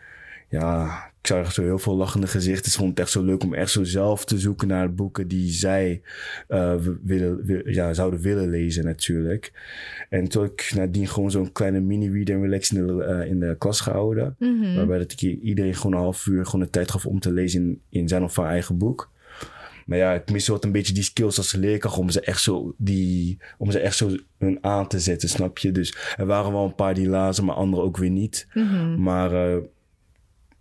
ja, 0.50 1.11
ik 1.22 1.28
zag 1.28 1.52
zo 1.52 1.64
heel 1.64 1.80
veel 1.80 1.96
lachende 1.96 2.28
gezichten. 2.28 2.72
Ik 2.72 2.78
vond 2.78 2.90
het 2.90 3.00
echt 3.00 3.10
zo 3.12 3.24
leuk 3.24 3.44
om 3.44 3.54
echt 3.54 3.72
zo 3.72 3.84
zelf 3.84 4.26
te 4.26 4.40
zoeken 4.40 4.68
naar 4.68 4.94
boeken 4.94 5.28
die 5.28 5.52
zij 5.52 6.02
eh, 6.48 6.76
willen, 7.04 7.46
wi- 7.46 7.62
ja, 7.66 7.94
zouden 7.94 8.20
willen 8.22 8.50
lezen 8.50 8.86
natuurlijk. 8.86 9.52
En 10.10 10.28
toen 10.28 10.44
heb 10.44 10.52
ik 10.52 10.72
nadien 10.76 11.08
gewoon 11.08 11.32
zo'n 11.32 11.52
kleine 11.52 11.80
mini-read 11.80 12.30
and 12.30 12.42
relax 12.44 12.72
in 12.72 12.88
de, 12.88 13.04
eh, 13.04 13.30
in 13.30 13.40
de 13.40 13.56
klas 13.58 13.80
gehouden. 13.80 14.36
Mhm. 14.40 14.76
Waarbij 14.76 14.98
dat 14.98 15.12
ik 15.12 15.22
iedereen 15.22 15.76
gewoon 15.76 15.92
een 15.94 16.02
half 16.02 16.26
uur 16.26 16.46
gewoon 16.46 16.62
de 16.66 16.70
tijd 16.72 16.92
gaf 16.92 17.06
om 17.06 17.20
te 17.20 17.32
lezen 17.32 17.62
in, 17.62 17.82
in 17.90 18.08
zijn 18.08 18.24
of 18.24 18.36
haar 18.36 18.50
eigen 18.50 18.78
boek. 18.78 19.10
Maar 19.86 19.98
ja, 19.98 20.14
ik 20.14 20.32
mis 20.32 20.48
wat 20.48 20.64
een 20.64 20.72
beetje 20.72 20.94
die 20.94 21.04
skills 21.04 21.38
als 21.38 21.54
leerkracht 21.54 21.98
om 21.98 22.10
ze 22.10 22.22
echt 22.22 22.42
zo, 22.42 22.74
die, 22.78 23.38
om 23.58 23.72
ze 23.72 23.80
echt 23.80 23.96
zo 23.96 24.10
hun 24.38 24.58
aan 24.62 24.88
te 24.88 25.00
zetten, 25.00 25.30
snap 25.30 25.58
je? 25.58 25.72
Dus 25.72 25.96
er 26.18 26.26
waren 26.26 26.52
wel 26.52 26.66
een 26.66 26.76
paar 26.76 26.94
die 26.94 27.10
lazen, 27.10 27.46
maar 27.46 27.56
anderen 27.56 27.86
ook 27.86 27.98
weer 27.98 28.10
niet. 28.10 28.48
Mhm. 28.54 29.02
Maar 29.02 29.34
eh, 29.34 29.58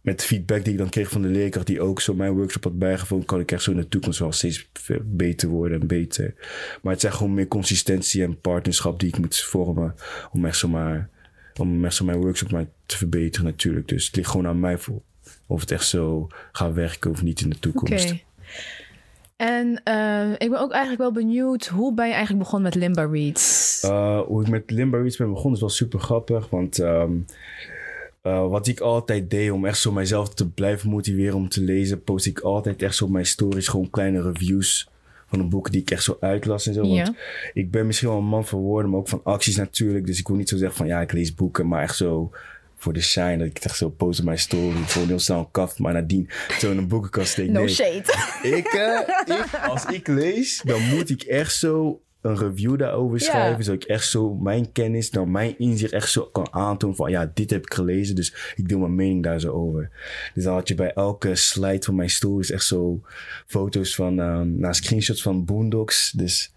met 0.00 0.24
feedback 0.24 0.64
die 0.64 0.72
ik 0.72 0.78
dan 0.78 0.88
kreeg 0.88 1.10
van 1.10 1.22
de 1.22 1.28
leerkracht 1.28 1.66
die 1.66 1.80
ook 1.80 2.00
zo 2.00 2.14
mijn 2.14 2.32
workshop 2.32 2.64
had 2.64 2.78
bijgevoegd, 2.78 3.26
kan 3.26 3.40
ik 3.40 3.52
echt 3.52 3.62
zo 3.62 3.70
in 3.70 3.76
de 3.76 3.88
toekomst 3.88 4.18
wel 4.18 4.32
steeds 4.32 4.68
beter 5.02 5.48
worden 5.48 5.80
en 5.80 5.86
beter. 5.86 6.34
Maar 6.82 6.92
het 6.92 7.00
zijn 7.00 7.12
gewoon 7.12 7.34
meer 7.34 7.48
consistentie 7.48 8.22
en 8.22 8.40
partnerschap 8.40 9.00
die 9.00 9.08
ik 9.08 9.18
moet 9.18 9.40
vormen 9.40 9.94
om 10.32 10.44
echt 10.44 10.56
zo 10.56 10.68
maar, 10.68 11.08
om 11.56 11.84
echt 11.84 11.94
zo 11.94 12.04
mijn 12.04 12.20
workshop 12.20 12.50
maar 12.50 12.66
te 12.86 12.96
verbeteren 12.96 13.46
natuurlijk. 13.46 13.88
Dus 13.88 14.06
het 14.06 14.16
ligt 14.16 14.30
gewoon 14.30 14.46
aan 14.46 14.60
mij 14.60 14.78
voor 14.78 15.00
of 15.46 15.60
het 15.60 15.70
echt 15.70 15.86
zo 15.86 16.28
gaat 16.52 16.74
werken 16.74 17.10
of 17.10 17.22
niet 17.22 17.40
in 17.40 17.50
de 17.50 17.56
Oké. 17.56 17.70
toekomst. 17.70 18.14
En 19.36 19.80
eh, 19.84 20.30
ik 20.32 20.50
ben 20.50 20.60
ook 20.60 20.70
eigenlijk 20.70 21.00
wel 21.00 21.12
benieuwd, 21.12 21.66
hoe 21.66 21.94
ben 21.94 22.06
je 22.06 22.12
eigenlijk 22.12 22.44
begonnen 22.44 22.70
met 22.72 22.82
Limba 22.82 23.06
Reads? 23.06 23.82
Uh, 23.84 24.20
hoe 24.20 24.42
ik 24.42 24.48
met 24.48 24.70
Limbo 24.70 24.98
Reads 24.98 25.16
ben 25.16 25.28
begonnen 25.28 25.54
is 25.54 25.60
wel 25.60 25.68
super 25.68 26.00
grappig. 26.00 26.50
Want 26.50 26.78
ehm, 26.78 27.12
uh, 28.22 28.48
wat 28.48 28.66
ik 28.66 28.80
altijd 28.80 29.30
deed 29.30 29.50
om 29.50 29.64
echt 29.64 29.78
zo 29.78 29.92
mijzelf 29.92 30.28
te 30.28 30.48
blijven 30.48 30.90
motiveren 30.90 31.34
om 31.34 31.48
te 31.48 31.60
lezen, 31.60 32.04
post 32.04 32.26
ik 32.26 32.40
altijd 32.40 32.82
echt 32.82 32.96
zo 32.96 33.04
op 33.04 33.10
mijn 33.10 33.26
stories 33.26 33.68
gewoon 33.68 33.90
kleine 33.90 34.22
reviews 34.22 34.88
van 35.26 35.38
de 35.38 35.44
boeken 35.44 35.72
die 35.72 35.80
ik 35.80 35.90
echt 35.90 36.02
zo 36.02 36.16
uitlas 36.20 36.66
en 36.66 36.74
zo. 36.74 36.88
Want 36.88 37.12
ik 37.52 37.70
ben 37.70 37.86
misschien 37.86 38.08
wel 38.08 38.18
een 38.18 38.24
man 38.24 38.46
van 38.46 38.58
woorden, 38.58 38.90
maar 38.90 39.00
ook 39.00 39.08
van 39.08 39.20
acties 39.24 39.56
natuurlijk. 39.56 40.06
Dus 40.06 40.18
ik 40.18 40.28
wil 40.28 40.36
niet 40.36 40.48
zo 40.48 40.56
zeggen 40.56 40.76
van 40.76 40.86
ja, 40.86 41.00
ik 41.00 41.12
lees 41.12 41.34
boeken, 41.34 41.68
maar 41.68 41.82
echt 41.82 41.96
zo 41.96 42.30
voor 42.76 42.92
de 42.92 43.00
shine. 43.00 43.36
Dat 43.36 43.46
ik 43.46 43.58
echt 43.58 43.76
zo 43.76 43.88
post 43.88 44.18
op 44.18 44.24
mijn 44.24 44.38
story. 44.38 44.76
Gewoon 44.86 45.08
heel 45.08 45.18
snel 45.18 45.38
een 45.38 45.50
kaft, 45.50 45.78
maar 45.78 45.92
nadien 45.92 46.28
zo 46.58 46.70
in 46.70 46.78
een 46.78 46.88
boekenkast 46.88 47.30
steek. 47.30 47.50
No 47.50 47.60
nee. 47.60 47.68
shade. 47.68 48.14
Ik, 48.42 48.66
eh, 48.66 49.36
ik, 49.36 49.60
als 49.68 49.84
ik 49.84 50.06
lees, 50.06 50.62
dan 50.64 50.82
moet 50.82 51.10
ik 51.10 51.22
echt 51.22 51.54
zo 51.54 52.00
een 52.20 52.36
review 52.36 52.78
daarover 52.78 53.18
Ja. 53.18 53.24
schrijven. 53.24 53.64
Zodat 53.64 53.82
ik 53.82 53.88
echt 53.88 54.08
zo 54.08 54.34
mijn 54.34 54.72
kennis, 54.72 55.10
dan 55.10 55.30
mijn 55.30 55.58
inzicht 55.58 55.92
echt 55.92 56.10
zo 56.10 56.22
kan 56.32 56.48
aantonen 56.50 56.96
van 56.96 57.10
ja, 57.10 57.30
dit 57.34 57.50
heb 57.50 57.64
ik 57.64 57.74
gelezen. 57.74 58.14
Dus 58.14 58.52
ik 58.56 58.68
deel 58.68 58.78
mijn 58.78 58.94
mening 58.94 59.22
daar 59.22 59.40
zo 59.40 59.52
over. 59.52 59.90
Dus 60.34 60.44
dan 60.44 60.54
had 60.54 60.68
je 60.68 60.74
bij 60.74 60.92
elke 60.92 61.34
slide 61.34 61.84
van 61.84 61.94
mijn 61.94 62.10
stories 62.10 62.50
echt 62.50 62.64
zo 62.64 63.00
foto's 63.46 63.94
van, 63.94 64.20
ehm 64.20 64.58
nou, 64.58 64.74
screenshots 64.74 65.22
van 65.22 65.44
Boondocks. 65.44 66.10
Dus 66.12 66.54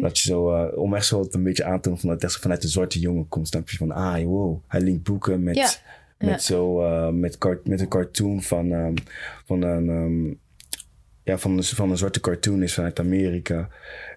dat 0.00 0.18
je 0.18 0.28
zo, 0.28 0.50
eh, 0.54 0.78
om 0.78 0.94
echt 0.94 1.06
zo 1.06 1.20
het 1.20 1.34
een 1.34 1.42
beetje 1.42 1.64
aan 1.64 1.76
te 1.76 1.80
tonen 1.80 2.00
van 2.00 2.08
dat 2.10 2.22
het 2.22 2.32
vanuit 2.36 2.62
de 2.62 2.68
zwarte 2.68 2.98
jongen 2.98 3.28
komt. 3.28 3.48
Snap 3.48 3.70
je 3.70 3.76
van, 3.76 3.90
ah 3.92 4.22
wow, 4.24 4.58
hij 4.66 4.80
linkt 4.80 5.02
boeken 5.02 5.42
met, 5.42 5.56
Ja. 5.56 5.70
met 6.18 6.28
Ja. 6.28 6.38
zo, 6.38 6.80
eh, 6.82 7.08
met, 7.08 7.38
met 7.64 7.80
een 7.80 7.88
cartoon 7.88 8.42
van, 8.42 8.72
ehm, 8.72 8.94
van 9.46 9.62
een, 9.62 9.88
ehm, 9.88 10.34
ja, 11.24 11.38
van 11.38 11.56
een, 11.56 11.64
van 11.64 11.90
een 11.90 11.96
zwarte 11.96 12.20
cartoonist 12.20 12.74
vanuit 12.74 13.00
Amerika. 13.00 13.68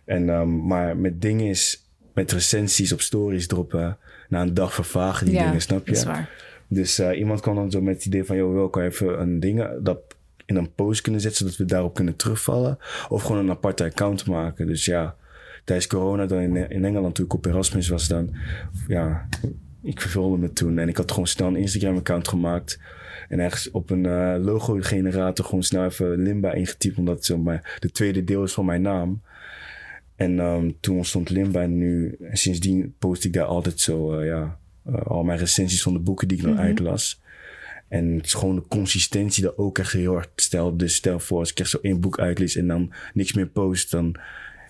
En, 0.06 0.30
ehm, 0.30 0.66
maar 0.66 0.98
met 0.98 1.22
dingen 1.22 1.48
is, 1.48 1.88
met 2.14 2.32
recensies 2.32 2.94
op 2.94 3.02
stories 3.02 3.48
droppen, 3.48 3.98
na 4.30 4.42
een 4.42 4.54
dag 4.54 4.74
vervagen 4.74 5.26
die 5.26 5.36
ja, 5.36 5.46
dingen, 5.46 5.62
snap 5.62 5.86
dat 5.86 5.96
is 5.96 6.02
je? 6.02 6.08
waar. 6.08 6.30
Dus 6.68 7.00
eh, 7.00 7.20
iemand 7.20 7.40
kan 7.40 7.56
dan 7.56 7.72
zo 7.72 7.82
met 7.82 7.96
het 7.96 8.06
idee 8.06 8.24
van, 8.24 8.36
joh, 8.36 8.54
wel 8.54 8.70
kan 8.70 8.84
je 8.84 8.90
even 8.90 9.22
een 9.22 9.40
ding 9.40 9.68
dat 9.82 10.00
in 10.46 10.56
een 10.56 10.74
post 10.74 11.02
kunnen 11.02 11.22
zetten, 11.22 11.40
zodat 11.40 11.58
we 11.58 11.66
daarop 11.66 11.94
kunnen 11.94 12.16
terugvallen. 12.16 12.78
Of 13.10 13.22
gewoon 13.22 13.38
een 13.38 13.50
aparte 13.50 13.84
account 13.84 14.26
maken. 14.26 14.68
Dus 14.68 14.86
ja, 14.86 15.16
tijdens 15.64 15.88
corona 15.88 16.26
dan 16.26 16.40
in, 16.40 16.70
in 16.70 16.86
Engeland 16.86 17.16
toen 17.16 17.26
ik 17.26 17.34
op 17.34 17.46
Erasmus 17.46 17.90
was 17.90 18.08
dan, 18.08 18.36
ja, 18.88 19.28
ik 19.82 20.02
vervulde 20.02 20.38
me 20.38 20.54
toen. 20.54 20.78
En 20.78 20.90
ik 20.90 20.98
had 20.98 21.12
gewoon 21.12 21.28
snel 21.28 21.48
een 21.48 21.56
Instagram 21.56 21.98
account 21.98 22.28
gemaakt. 22.28 22.80
En 23.30 23.40
ergens 23.40 23.72
op 23.72 23.90
een 23.90 24.06
eh, 24.06 24.36
logo 24.40 24.78
generator 24.80 25.46
gewoon 25.46 25.64
snel 25.64 25.86
even 25.86 26.22
Limba 26.22 26.54
ingetypt, 26.54 26.98
omdat 26.98 27.16
het 27.16 27.26
zo 27.26 27.38
maar 27.38 27.78
de 27.80 27.92
tweede 27.92 28.24
deel 28.24 28.44
is 28.44 28.54
van 28.54 28.66
mijn 28.66 28.82
naam. 28.82 29.22
En 30.24 30.39
ehm, 30.39 30.72
toen 30.80 30.98
ontstond 30.98 31.30
Limba 31.30 31.62
en 31.62 31.77
nu, 31.77 32.15
en 32.22 32.38
sindsdien 32.38 32.96
post 33.00 33.25
ik 33.25 33.34
daar 33.34 33.46
altijd 33.46 33.80
zo, 33.80 34.20
eh, 34.20 34.25
ja, 34.27 34.60
eh, 34.86 35.01
al 35.06 35.24
mijn 35.24 35.39
recensies 35.39 35.84
van 35.84 35.94
de 35.94 36.00
boeken 36.00 36.27
die 36.27 36.38
ik 36.38 36.44
dan 36.44 36.53
Mhm. 36.53 36.62
uitlas. 36.62 37.22
En 37.88 38.15
het 38.15 38.25
is 38.25 38.34
gewoon 38.34 38.56
de 38.56 38.68
consistentie 38.68 39.44
dat 39.44 39.58
ook 39.58 39.77
echt 39.77 39.92
heel 39.92 40.13
hard 40.13 40.30
stelt. 40.36 40.80
Dus 40.80 40.96
stel 40.96 41.20
voor, 41.20 41.39
als 41.39 41.51
ik 41.51 41.60
echt 41.60 41.70
zo 41.70 41.77
één 41.82 42.00
boek 42.00 42.20
uitlees 42.20 42.56
en 42.56 42.68
dan 42.68 42.92
niks 43.13 43.34
meer 43.34 43.48
post, 43.48 43.92
dan 43.92 44.15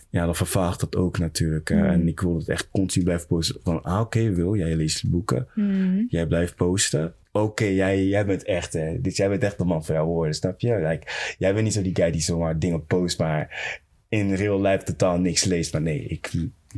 ja, 0.09 0.25
dan 0.25 0.35
vervaagt 0.35 0.79
dat 0.79 0.95
ook 0.95 1.17
natuurlijk. 1.17 1.69
Mhm. 1.69 1.83
En 1.85 2.07
ik 2.07 2.19
wil 2.19 2.35
het 2.37 2.49
echt 2.49 2.69
continu 2.71 3.03
blijven 3.03 3.27
posten. 3.27 3.55
Van, 3.63 3.83
ah, 3.83 3.99
oké, 3.99 4.29
Wil, 4.33 4.55
jij 4.55 4.75
leest 4.75 5.09
boeken. 5.09 5.47
Mhm. 5.55 6.03
Jij 6.09 6.25
blijft 6.27 6.55
posten. 6.55 7.13
Oké, 7.31 7.65
jij, 7.65 8.05
jij 8.05 8.25
bent 8.25 8.43
echt, 8.43 8.73
hè. 8.73 9.01
Dus 9.01 9.17
jij 9.17 9.29
bent 9.29 9.43
echt 9.43 9.57
de 9.57 9.63
man 9.65 9.85
van 9.85 9.95
jouw 9.95 10.05
woorden, 10.05 10.33
snap 10.33 10.59
je? 10.59 10.75
Like, 10.75 11.07
jij 11.37 11.51
bent 11.53 11.63
niet 11.63 11.73
zo 11.73 11.81
die 11.81 11.95
guy 11.95 12.11
die 12.11 12.21
zomaar 12.21 12.59
dingen 12.59 12.85
post, 12.85 13.19
maar 13.19 13.79
in 14.13 14.33
real 14.35 14.61
life 14.61 14.83
totaal 14.83 15.17
niks 15.19 15.43
leest. 15.43 15.71
Maar 15.73 15.81
nee, 15.81 15.99
ik 16.03 16.31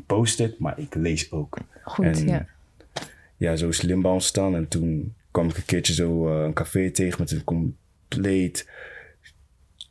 post 0.05 0.37
het, 0.37 0.59
maar 0.59 0.79
ik 0.79 0.95
lees 0.95 1.31
ook. 1.31 1.57
Goed, 1.83 2.05
En- 2.05 2.27
ja. 2.27 2.45
Ja, 3.37 3.55
zo 3.55 3.67
is 3.69 3.81
Limba 3.81 4.09
ontstaan. 4.09 4.55
En 4.55 4.67
toen 4.67 5.13
kwam 5.31 5.49
ik 5.49 5.57
een 5.57 5.65
keertje 5.65 5.93
zo 5.93 6.27
eh, 6.29 6.43
een 6.45 6.53
café 6.53 6.91
tegen 6.91 7.19
met 7.19 7.31
een 7.31 7.43
compleet 7.43 8.69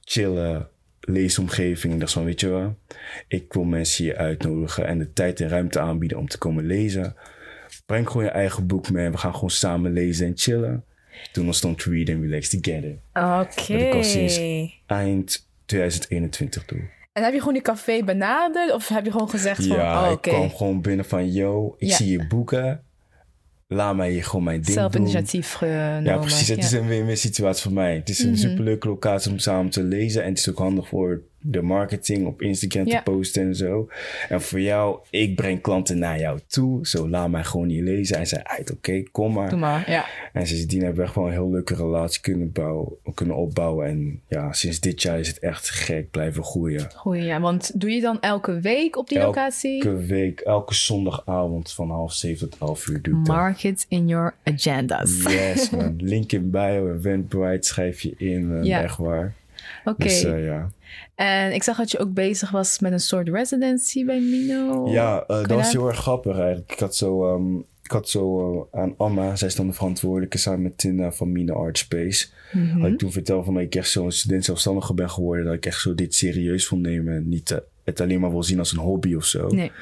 chille 0.04 0.68
leesomgeving. 1.00 1.92
Ik 1.94 2.00
dacht 2.00 2.12
van, 2.12 2.24
weet 2.24 2.40
je 2.40 2.48
wel, 2.48 2.76
ik 3.28 3.52
wil 3.52 3.64
mensen 3.64 4.04
hier 4.04 4.16
uitnodigen 4.16 4.86
en 4.86 4.98
de 4.98 5.12
tijd 5.12 5.40
en 5.40 5.48
ruimte 5.48 5.80
aanbieden 5.80 6.18
om 6.18 6.28
te 6.28 6.38
komen 6.38 6.66
lezen. 6.66 7.16
Breng 7.86 8.06
gewoon 8.08 8.24
je 8.24 8.30
eigen 8.30 8.66
boek 8.66 8.90
mee 8.90 9.04
en 9.04 9.10
we 9.12 9.18
gaan 9.18 9.34
gewoon 9.34 9.50
samen 9.50 9.92
lezen 9.92 10.26
en 10.26 10.32
chillen. 10.36 10.84
Toen 11.32 11.46
ontstond 11.46 11.82
Read 11.84 12.08
and 12.08 12.20
Relax 12.22 12.48
Together. 12.48 12.96
Oké. 13.14 13.72
ik 13.86 13.94
al 13.94 14.04
sinds- 14.04 14.40
Eind 14.86 15.48
2021 15.66 16.64
toe. 16.64 16.80
En 17.14 17.22
heb 17.22 17.32
je 17.32 17.38
gewoon 17.38 17.52
die 17.54 17.62
café 17.62 18.02
benaderd? 18.04 18.72
Of 18.72 18.88
heb 18.88 19.04
je 19.04 19.10
gewoon 19.10 19.28
gezegd 19.30 19.66
van, 19.66 19.76
Ja, 19.76 20.00
oh, 20.04 20.10
ik 20.10 20.16
oké. 20.16 20.28
kwam 20.30 20.50
gewoon 20.50 20.80
binnen 20.80 21.04
van, 21.04 21.32
yo, 21.32 21.74
ik 21.78 21.88
Ja. 21.88 21.96
zie 21.96 22.10
je 22.10 22.26
boeken. 22.26 22.82
Laat 23.66 23.96
mij 23.96 24.10
hier 24.10 24.24
gewoon 24.24 24.44
mijn 24.44 24.60
ding 24.60 24.72
Zelf 24.78 24.92
doen. 24.92 25.00
initiatief 25.00 25.52
genomen. 25.52 26.04
Ja, 26.04 26.16
precies. 26.18 26.48
Het 26.48 26.58
is 26.58 26.72
een 26.72 26.86
win-win 26.86 27.16
situatie 27.16 27.62
voor 27.62 27.72
mij. 27.72 27.94
Het 27.94 28.08
is 28.08 28.18
een 28.18 28.28
Mhm. 28.30 28.38
superleuke 28.38 28.88
locatie 28.88 29.30
om 29.32 29.38
samen 29.38 29.70
te 29.70 29.82
lezen. 29.82 30.22
En 30.22 30.28
het 30.28 30.38
is 30.38 30.48
ook 30.50 30.58
handig 30.58 30.88
voor 30.88 31.22
de 31.46 31.62
marketing 31.62 32.26
op 32.26 32.42
Instagram 32.42 32.86
Ja. 32.86 32.96
te 33.02 33.10
posten 33.10 33.42
en 33.42 33.54
zo. 33.56 33.88
En 34.28 34.42
voor 34.42 34.60
jou, 34.60 34.98
ik 35.10 35.36
breng 35.36 35.60
klanten 35.60 35.98
naar 35.98 36.18
jou 36.20 36.38
toe. 36.46 36.86
Zo 36.86 37.08
laat 37.08 37.30
mij 37.30 37.44
gewoon 37.44 37.66
niet 37.66 37.82
lezen. 37.82 38.16
En 38.16 38.26
zei, 38.26 38.42
uit, 38.44 38.70
oké, 38.72 39.02
kom 39.12 39.32
maar. 39.32 39.48
Doe 39.48 39.58
maar, 39.58 39.90
ja. 39.90 40.06
En 40.32 40.46
sindsdien 40.46 40.80
hebben 40.82 40.98
we 40.98 41.04
echt 41.04 41.14
wel 41.14 41.26
een 41.26 41.32
heel 41.32 41.50
leuke 41.50 41.74
relatie 41.74 42.20
kunnen, 42.20 42.52
bouwen, 42.52 42.92
kunnen 43.14 43.36
opbouwen. 43.36 43.86
En 43.86 44.20
ja, 44.28 44.52
sinds 44.52 44.80
dit 44.80 45.02
jaar 45.02 45.18
is 45.18 45.28
het 45.28 45.38
echt 45.38 45.70
gek 45.70 46.10
blijven 46.10 46.44
groeien. 46.44 46.86
Goeie, 46.94 47.22
ja. 47.22 47.40
Want 47.40 47.80
doe 47.80 47.90
je 47.90 48.00
dan 48.00 48.20
elke 48.20 48.60
week 48.60 48.96
op 48.96 49.08
die 49.08 49.18
Elke 49.18 49.38
locatie? 49.38 49.74
Elke 49.84 49.96
week, 50.06 50.40
elke 50.40 50.74
zondagavond 50.74 51.72
van 51.72 51.90
half 51.90 52.12
zeven 52.12 52.50
tot 52.50 52.60
elf 52.60 52.86
uur 52.88 53.02
doe 53.02 53.18
ik 53.18 53.24
dat. 53.24 53.36
Mark 53.36 53.62
it 53.62 53.86
in 53.88 54.08
your 54.08 54.34
agendas. 54.44 55.22
Yes, 55.22 55.70
man. 55.70 55.94
Link 55.98 56.32
in 56.32 56.50
bio, 56.50 56.94
Eventbrite, 56.94 57.66
schrijf 57.68 58.00
je 58.00 58.14
in. 58.16 58.52
eh, 58.56 58.64
Ja. 58.64 58.82
Echt 58.82 58.96
waar. 58.96 59.34
Oké. 59.84 60.02
Dus 60.02 60.24
eh, 60.24 60.44
ja. 60.44 60.70
En 61.14 61.52
ik 61.52 61.62
zag 61.62 61.76
dat 61.76 61.90
je 61.90 61.98
ook 61.98 62.12
bezig 62.14 62.50
was 62.50 62.78
met 62.78 62.92
een 62.92 63.00
soort 63.00 63.28
residency 63.28 64.04
bij 64.04 64.20
Mino. 64.20 64.88
Ja, 64.90 65.24
eh, 65.26 65.36
dat 65.36 65.50
was 65.50 65.72
heel 65.72 65.88
erg 65.88 65.98
grappig 65.98 66.38
eigenlijk. 66.38 66.72
Ik 66.72 66.78
had 66.78 66.96
zo, 66.96 67.34
ehm, 67.34 67.56
ik 67.82 67.90
had 67.90 68.08
zo 68.08 68.68
eh, 68.72 68.80
aan 68.80 68.94
Amma, 68.96 69.36
zij 69.36 69.48
is 69.48 69.54
dan 69.54 69.66
de 69.66 69.72
verantwoordelijke 69.72 70.38
samen 70.38 70.62
met 70.62 70.78
Tina 70.78 71.12
van 71.12 71.32
Mine 71.32 71.52
Art 71.52 71.78
Space. 71.78 72.26
Mhm. 72.52 72.80
Had 72.80 72.90
ik 72.90 72.98
toen 72.98 73.12
verteld 73.12 73.44
van 73.44 73.54
dat 73.54 73.62
ik 73.62 73.74
echt 73.74 73.90
zo'n 73.90 74.12
student 74.12 74.44
zelfstandige 74.44 74.94
ben 74.94 75.10
geworden. 75.10 75.44
Dat 75.44 75.54
ik 75.54 75.66
echt 75.66 75.80
zo 75.80 75.94
dit 75.94 76.14
serieus 76.14 76.70
wil 76.70 76.78
nemen. 76.78 77.14
En 77.14 77.28
niet 77.28 77.50
eh, 77.50 77.58
het 77.84 78.00
alleen 78.00 78.20
maar 78.20 78.30
wil 78.30 78.42
zien 78.42 78.58
als 78.58 78.72
een 78.72 78.78
hobby 78.78 79.14
of 79.14 79.24
zo. 79.24 79.48
Nee. 79.48 79.72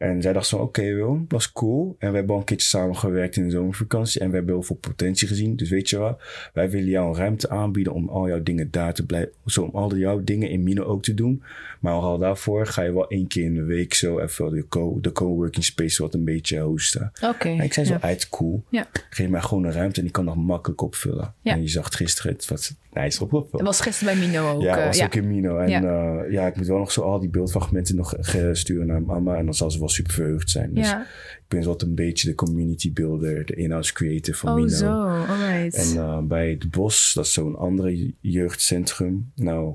En 0.00 0.22
zij 0.22 0.32
dacht 0.32 0.46
zo, 0.46 0.56
oké 0.56 0.82
Wil, 0.94 1.24
dat 1.28 1.40
is 1.40 1.52
cool. 1.52 1.96
En 1.98 2.10
we 2.10 2.16
hebben 2.16 2.34
al 2.34 2.40
een 2.40 2.46
keertje 2.46 2.68
samengewerkt 2.68 3.36
in 3.36 3.44
de 3.44 3.50
zomervakantie. 3.50 4.20
En 4.20 4.28
we 4.30 4.36
hebben 4.36 4.54
heel 4.54 4.62
veel 4.62 4.76
potentie 4.76 5.28
gezien. 5.28 5.56
Dus 5.56 5.70
weet 5.70 5.90
je 5.90 5.98
wat, 5.98 6.20
wij 6.52 6.70
willen 6.70 6.88
jou 6.88 7.08
een 7.08 7.16
ruimte 7.16 7.48
aanbieden 7.48 7.92
om 7.92 8.08
al 8.08 8.28
jouw 8.28 8.42
dingen 8.42 8.68
daar 8.70 8.94
te 8.94 9.06
blijven. 9.06 9.32
Zo 9.46 9.62
om 9.62 9.70
al 9.74 9.96
jouw 9.96 10.24
dingen 10.24 10.50
in 10.50 10.62
Mino 10.62 10.84
ook 10.84 11.02
te 11.02 11.14
doen. 11.14 11.42
Maar 11.80 11.92
al 11.92 12.18
daarvoor 12.18 12.66
ga 12.66 12.82
je 12.82 12.92
wel 12.92 13.08
één 13.08 13.26
keer 13.26 13.44
in 13.44 13.54
de 13.54 13.62
week 13.62 13.94
zo 13.94 14.18
even 14.18 14.50
de, 14.50 14.64
co- 14.68 14.98
de 15.00 15.12
coworking 15.12 15.64
space 15.64 16.02
wat 16.02 16.14
een 16.14 16.24
beetje 16.24 16.60
hosten. 16.60 17.12
Oké. 17.24 17.48
Ik 17.48 17.72
zei 17.72 17.86
zo, 17.86 17.92
ja. 17.92 18.00
uit 18.00 18.28
cool. 18.28 18.62
Ja. 18.68 18.86
Geef 19.10 19.28
mij 19.28 19.40
gewoon 19.40 19.64
een 19.64 19.72
ruimte 19.72 19.96
en 19.98 20.02
die 20.02 20.12
kan 20.12 20.24
dat 20.26 20.36
makkelijk 20.36 20.80
opvullen. 20.82 21.34
Ja. 21.40 21.52
En 21.52 21.60
je 21.62 21.68
zag 21.68 21.84
het 21.84 21.94
gisteren, 21.94 22.32
het 22.32 22.48
was 22.48 22.74
nice 22.92 23.22
opgevuld. 23.22 23.50
Dat 23.52 23.60
was 23.62 23.80
gisteren 23.80 24.18
bij 24.18 24.26
Mino 24.28 24.50
ook. 24.52 24.62
Ja, 24.62 24.78
eh, 24.78 24.86
was 24.86 25.02
ook 25.02 25.14
in 25.14 25.28
Mino. 25.28 25.58
En 25.58 25.68
Ja. 25.68 26.24
ja. 26.30 26.46
ik 26.46 26.56
moet 26.56 26.66
wel 26.66 26.78
nog 26.78 26.92
zo 26.92 27.00
al 27.02 27.20
die 27.20 27.28
beeldfragmenten 27.28 27.96
nog 27.96 28.14
ge- 28.20 28.54
sturen 28.54 28.86
naar 28.86 29.02
mama. 29.02 29.36
En 29.36 29.44
dan 29.44 29.54
zal 29.54 29.70
ze 29.70 29.78
wel 29.78 29.88
super 29.90 30.12
verheugd 30.12 30.50
zijn. 30.50 30.74
Dus 30.74 30.88
Ja. 30.90 31.00
ik 31.02 31.44
ben 31.48 31.62
zo 31.62 31.68
wat 31.68 31.82
een 31.82 31.94
beetje 31.94 32.28
de 32.28 32.34
community 32.34 32.92
builder, 32.92 33.46
de 33.46 33.54
in-house 33.54 33.92
creator 33.92 34.34
van 34.34 34.48
Oh, 34.50 34.54
Mino. 34.54 34.68
zo. 34.68 34.86
Alright. 35.06 35.74
En 35.74 35.96
eh, 36.02 36.18
bij 36.22 36.50
het 36.50 36.70
Bos, 36.70 37.12
dat 37.14 37.24
is 37.24 37.32
zo'n 37.32 37.56
andere 37.56 38.12
jeugdcentrum. 38.20 39.30
Nou, 39.34 39.74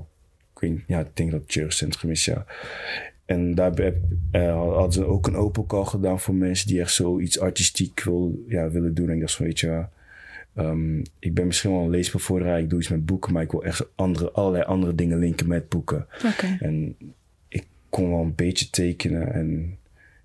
ik, 0.54 0.60
weet, 0.60 0.80
ja, 0.86 1.00
ik 1.00 1.06
denk 1.16 1.30
dat 1.30 1.40
het 1.42 1.54
jeugdcentrum 1.54 2.10
is, 2.10 2.24
ja. 2.24 2.46
En 3.24 3.54
daar 3.54 3.74
heb, 3.74 3.96
eh, 4.30 4.54
hadden 4.72 4.92
ze 4.92 5.04
ook 5.04 5.26
een 5.26 5.36
open 5.36 5.66
call 5.66 5.84
gedaan 5.84 6.20
voor 6.20 6.34
mensen 6.34 6.66
die 6.68 6.80
echt 6.80 6.92
zoiets 6.92 7.40
artistiek 7.40 8.02
wil, 8.04 8.44
ja, 8.48 8.70
willen 8.70 8.94
doen. 8.94 9.08
En 9.08 9.14
ik 9.14 9.20
dacht 9.20 9.34
van, 9.34 9.46
weet 9.46 9.60
je 9.60 9.84
ehm, 10.54 10.98
ik 11.18 11.34
ben 11.34 11.46
misschien 11.46 11.70
wel 11.70 11.80
een 11.80 11.90
leesbevorderaar, 11.90 12.58
ik 12.60 12.70
doe 12.70 12.78
iets 12.80 12.88
met 12.88 13.06
boeken, 13.06 13.32
maar 13.32 13.42
ik 13.42 13.50
wil 13.50 13.64
echt 13.64 13.86
andere, 13.94 14.30
allerlei 14.30 14.64
andere 14.64 14.94
dingen 14.94 15.18
linken 15.18 15.48
met 15.48 15.68
boeken. 15.68 16.06
Oké. 16.24 16.56
En 16.60 16.96
ik 17.48 17.66
kon 17.88 18.10
wel 18.10 18.20
een 18.20 18.34
beetje 18.34 18.70
tekenen. 18.70 19.32
En 19.32 19.76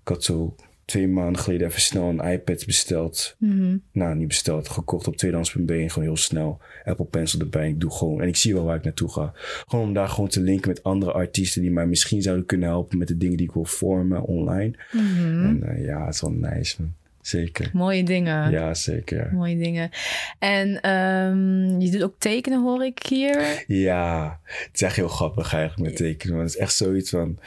ik 0.02 0.08
had 0.08 0.24
zo 0.24 0.54
twee 0.84 1.08
maanden 1.08 1.42
geleden 1.42 1.66
even 1.66 1.80
snel 1.80 2.08
een 2.08 2.32
iPad 2.32 2.66
besteld. 2.66 3.36
Mhm. 3.38 3.76
Nou, 3.92 4.14
niet 4.14 4.28
besteld, 4.28 4.68
gekocht 4.68 5.06
op 5.06 5.16
tweedehands.be 5.16 5.74
en 5.74 5.90
gewoon 5.90 6.08
heel 6.08 6.16
snel. 6.16 6.60
Apple 6.84 7.04
Pencil 7.04 7.40
erbij. 7.40 7.68
Ik 7.68 7.80
doe 7.80 7.90
gewoon. 7.90 8.20
En 8.20 8.28
ik 8.28 8.36
zie 8.36 8.54
wel 8.54 8.64
waar 8.64 8.76
ik 8.76 8.84
naartoe 8.84 9.12
ga. 9.12 9.32
Gewoon 9.66 9.86
om 9.86 9.94
daar 9.94 10.08
gewoon 10.08 10.28
te 10.28 10.40
linken 10.40 10.68
met 10.68 10.82
andere 10.82 11.12
artiesten 11.12 11.62
die 11.62 11.70
mij 11.70 11.86
misschien 11.86 12.22
zouden 12.22 12.46
kunnen 12.46 12.68
helpen 12.68 12.98
met 12.98 13.08
de 13.08 13.16
dingen 13.16 13.36
die 13.36 13.46
ik 13.46 13.52
wil 13.52 13.64
vormen 13.64 14.22
online. 14.22 14.76
Mhm. 14.92 15.44
En 15.44 15.62
eh, 15.62 15.84
ja, 15.84 16.04
het 16.04 16.14
is 16.14 16.20
wel 16.20 16.30
nice, 16.30 16.76
man. 16.78 16.94
Zeker. 17.20 17.70
Mooie 17.72 18.04
dingen. 18.04 18.50
Ja, 18.50 18.74
zeker. 18.74 19.30
Mooie 19.32 19.56
dingen. 19.56 19.90
En 20.38 20.80
ehm, 20.80 21.80
je 21.80 21.90
doet 21.90 22.02
ook 22.02 22.14
tekenen, 22.18 22.62
hoor 22.62 22.84
ik 22.84 23.02
hier. 23.08 23.64
Ja, 23.66 24.40
het 24.44 24.70
is 24.72 24.82
echt 24.82 24.96
heel 24.96 25.08
grappig 25.08 25.54
eigenlijk 25.54 25.88
met 25.90 25.98
tekenen. 25.98 26.36
Want 26.36 26.48
het 26.48 26.58
is 26.58 26.64
echt 26.64 26.74
zoiets 26.74 27.10
van... 27.10 27.38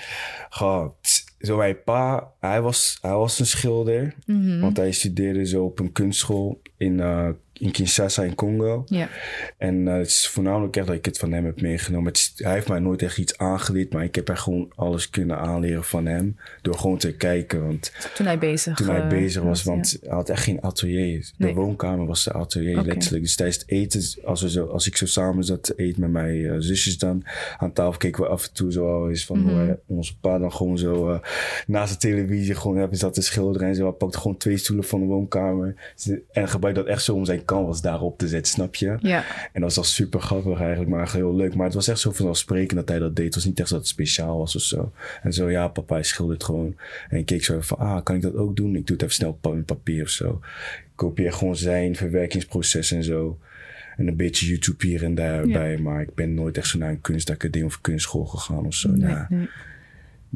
Tss, 1.01 1.14
zo 1.39 1.57
mijn 1.57 1.83
pa, 1.83 2.31
hij 2.39 2.61
was, 2.61 2.97
hij 3.01 3.13
was 3.13 3.39
een 3.39 3.45
schilder. 3.45 4.15
Mhm. 4.25 4.59
Want 4.59 4.77
hij 4.77 4.91
studeerde 4.91 5.45
zo 5.45 5.63
op 5.63 5.79
een 5.79 5.91
kunstschool 5.91 6.61
in, 6.77 6.99
eh, 6.99 7.29
in 7.59 7.71
Kinshasa 7.71 8.23
in 8.23 8.35
Congo. 8.35 8.83
Ja. 8.87 9.09
En 9.57 9.87
eh, 9.87 9.93
het 9.97 10.07
is 10.07 10.27
voornamelijk 10.27 10.75
echt 10.77 10.87
dat 10.87 10.95
ik 10.95 11.05
het 11.05 11.17
van 11.17 11.31
hem 11.31 11.45
heb 11.45 11.61
meegenomen. 11.61 12.07
Het 12.07 12.17
is- 12.17 12.31
hij 12.35 12.53
heeft 12.53 12.67
mij 12.67 12.79
nooit 12.79 13.01
echt 13.01 13.17
iets 13.17 13.37
aangeleerd, 13.37 13.93
maar 13.93 14.03
ik 14.03 14.15
heb 14.15 14.29
echt 14.29 14.41
gewoon 14.41 14.71
alles 14.75 15.09
kunnen 15.09 15.37
aanleren 15.39 15.83
van 15.83 16.05
hem. 16.05 16.37
Door 16.61 16.77
gewoon 16.77 16.97
te 16.97 17.13
kijken. 17.13 17.65
Want 17.65 17.91
Toen 18.15 18.25
hij 18.25 18.37
bezig 18.39 18.75
toen 18.75 18.87
hij 18.89 19.01
eh, 19.01 19.07
bezig 19.07 19.41
was, 19.43 19.63
want 19.63 19.97
hij 20.01 20.11
had 20.15 20.29
echt 20.29 20.43
geen 20.43 20.61
atelier. 20.61 21.19
De 21.37 21.45
Nee. 21.45 21.53
woonkamer 21.53 22.05
was 22.05 22.23
de 22.23 22.31
atelier, 22.33 22.81
letterlijk. 22.81 23.23
Dus 23.23 23.35
tijdens 23.35 23.57
het 23.59 23.69
eten, 23.69 24.01
als, 24.25 24.41
we 24.41 24.49
zo, 24.49 24.65
als 24.65 24.87
ik 24.87 24.97
zo 24.97 25.05
samen 25.05 25.43
zat 25.43 25.63
te 25.63 25.73
eten 25.75 26.01
met 26.01 26.11
mijn 26.11 26.45
eh, 26.45 26.55
zusjes 26.59 26.97
dan 26.97 27.23
aan 27.57 27.73
tafel, 27.73 27.97
keken 27.97 28.23
we 28.23 28.29
af 28.29 28.43
en 28.47 28.53
toe 28.53 28.71
zo 28.71 28.93
al 28.93 29.09
eens 29.09 29.25
van 29.25 29.39
Mhm. 29.43 29.73
onze 29.87 30.19
pa 30.19 30.37
dan 30.37 30.51
gewoon 30.53 30.77
zo 30.77 31.19
naast 31.67 31.93
de 31.93 31.99
televisie 31.99 32.55
gewoon 32.55 32.77
hebben 32.77 32.97
zat 32.97 33.13
te 33.13 33.21
schilderen 33.21 33.67
en 33.67 33.75
zo. 33.75 33.83
Hij 33.83 33.91
pakte 33.91 34.17
gewoon 34.17 34.37
twee 34.37 34.57
stoelen 34.57 34.85
van 34.85 34.99
de 34.99 35.05
woonkamer 35.05 35.75
en 36.31 36.47
gebruikte 36.49 36.81
dat 36.81 36.89
echt 36.89 37.03
zo 37.03 37.13
om 37.15 37.25
zijn 37.25 37.44
canvas 37.45 37.81
daarop 37.81 38.17
te 38.17 38.27
zetten, 38.27 38.51
snap 38.51 38.75
je? 38.75 38.97
Ja. 38.99 39.23
En 39.53 39.61
dat 39.61 39.63
was 39.63 39.77
al 39.77 39.83
super 39.83 40.21
grappig 40.21 40.59
eigenlijk, 40.59 40.89
maar 40.89 41.11
heel 41.11 41.35
leuk. 41.35 41.55
Maar 41.55 41.65
het 41.65 41.73
was 41.73 41.87
echt 41.87 41.99
zo 41.99 42.11
vanzelfsprekend 42.11 42.79
dat 42.79 42.89
hij 42.89 42.99
dat 42.99 43.15
deed. 43.15 43.25
Het 43.25 43.35
was 43.35 43.45
niet 43.45 43.59
echt 43.59 43.69
dat 43.69 43.79
het 43.79 43.87
speciaal 43.87 44.37
was 44.37 44.55
of 44.55 44.61
zo. 44.61 44.91
En 45.23 45.33
zo, 45.33 45.49
ja, 45.49 45.67
papa, 45.67 45.93
hij 45.93 46.03
schildert 46.03 46.43
gewoon. 46.43 46.75
En 47.09 47.17
ik 47.17 47.25
keek 47.25 47.43
zo 47.43 47.59
van, 47.61 47.77
ah, 47.77 48.03
kan 48.03 48.15
ik 48.15 48.21
dat 48.21 48.35
ook 48.35 48.55
doen? 48.55 48.75
Ik 48.75 48.87
doe 48.87 48.95
het 48.95 49.01
even 49.01 49.15
snel 49.15 49.37
op 49.41 49.53
met 49.55 49.65
papier 49.65 50.03
of 50.03 50.09
zo. 50.09 50.41
Ik 50.75 50.85
kopieer 50.95 51.33
gewoon 51.33 51.55
zijn 51.55 51.95
verwerkingsproces 51.95 52.91
en 52.91 53.03
zo. 53.03 53.39
En 53.97 54.07
een 54.07 54.15
beetje 54.15 54.47
YouTube 54.47 54.87
hier 54.87 55.03
en 55.03 55.15
daarbij. 55.15 55.77
Maar 55.77 56.01
ik 56.01 56.13
ben 56.13 56.33
nooit 56.33 56.57
echt 56.57 56.67
zo 56.67 56.77
naar 56.77 56.89
een 56.89 57.01
kunstacademie 57.01 57.67
of 57.67 57.81
kunstschool 57.81 58.25
gegaan 58.25 58.65
of 58.65 58.73
zo. 58.73 58.89
Nee, 58.89 58.99
Nou, 58.99 59.25
nee. 59.29 59.49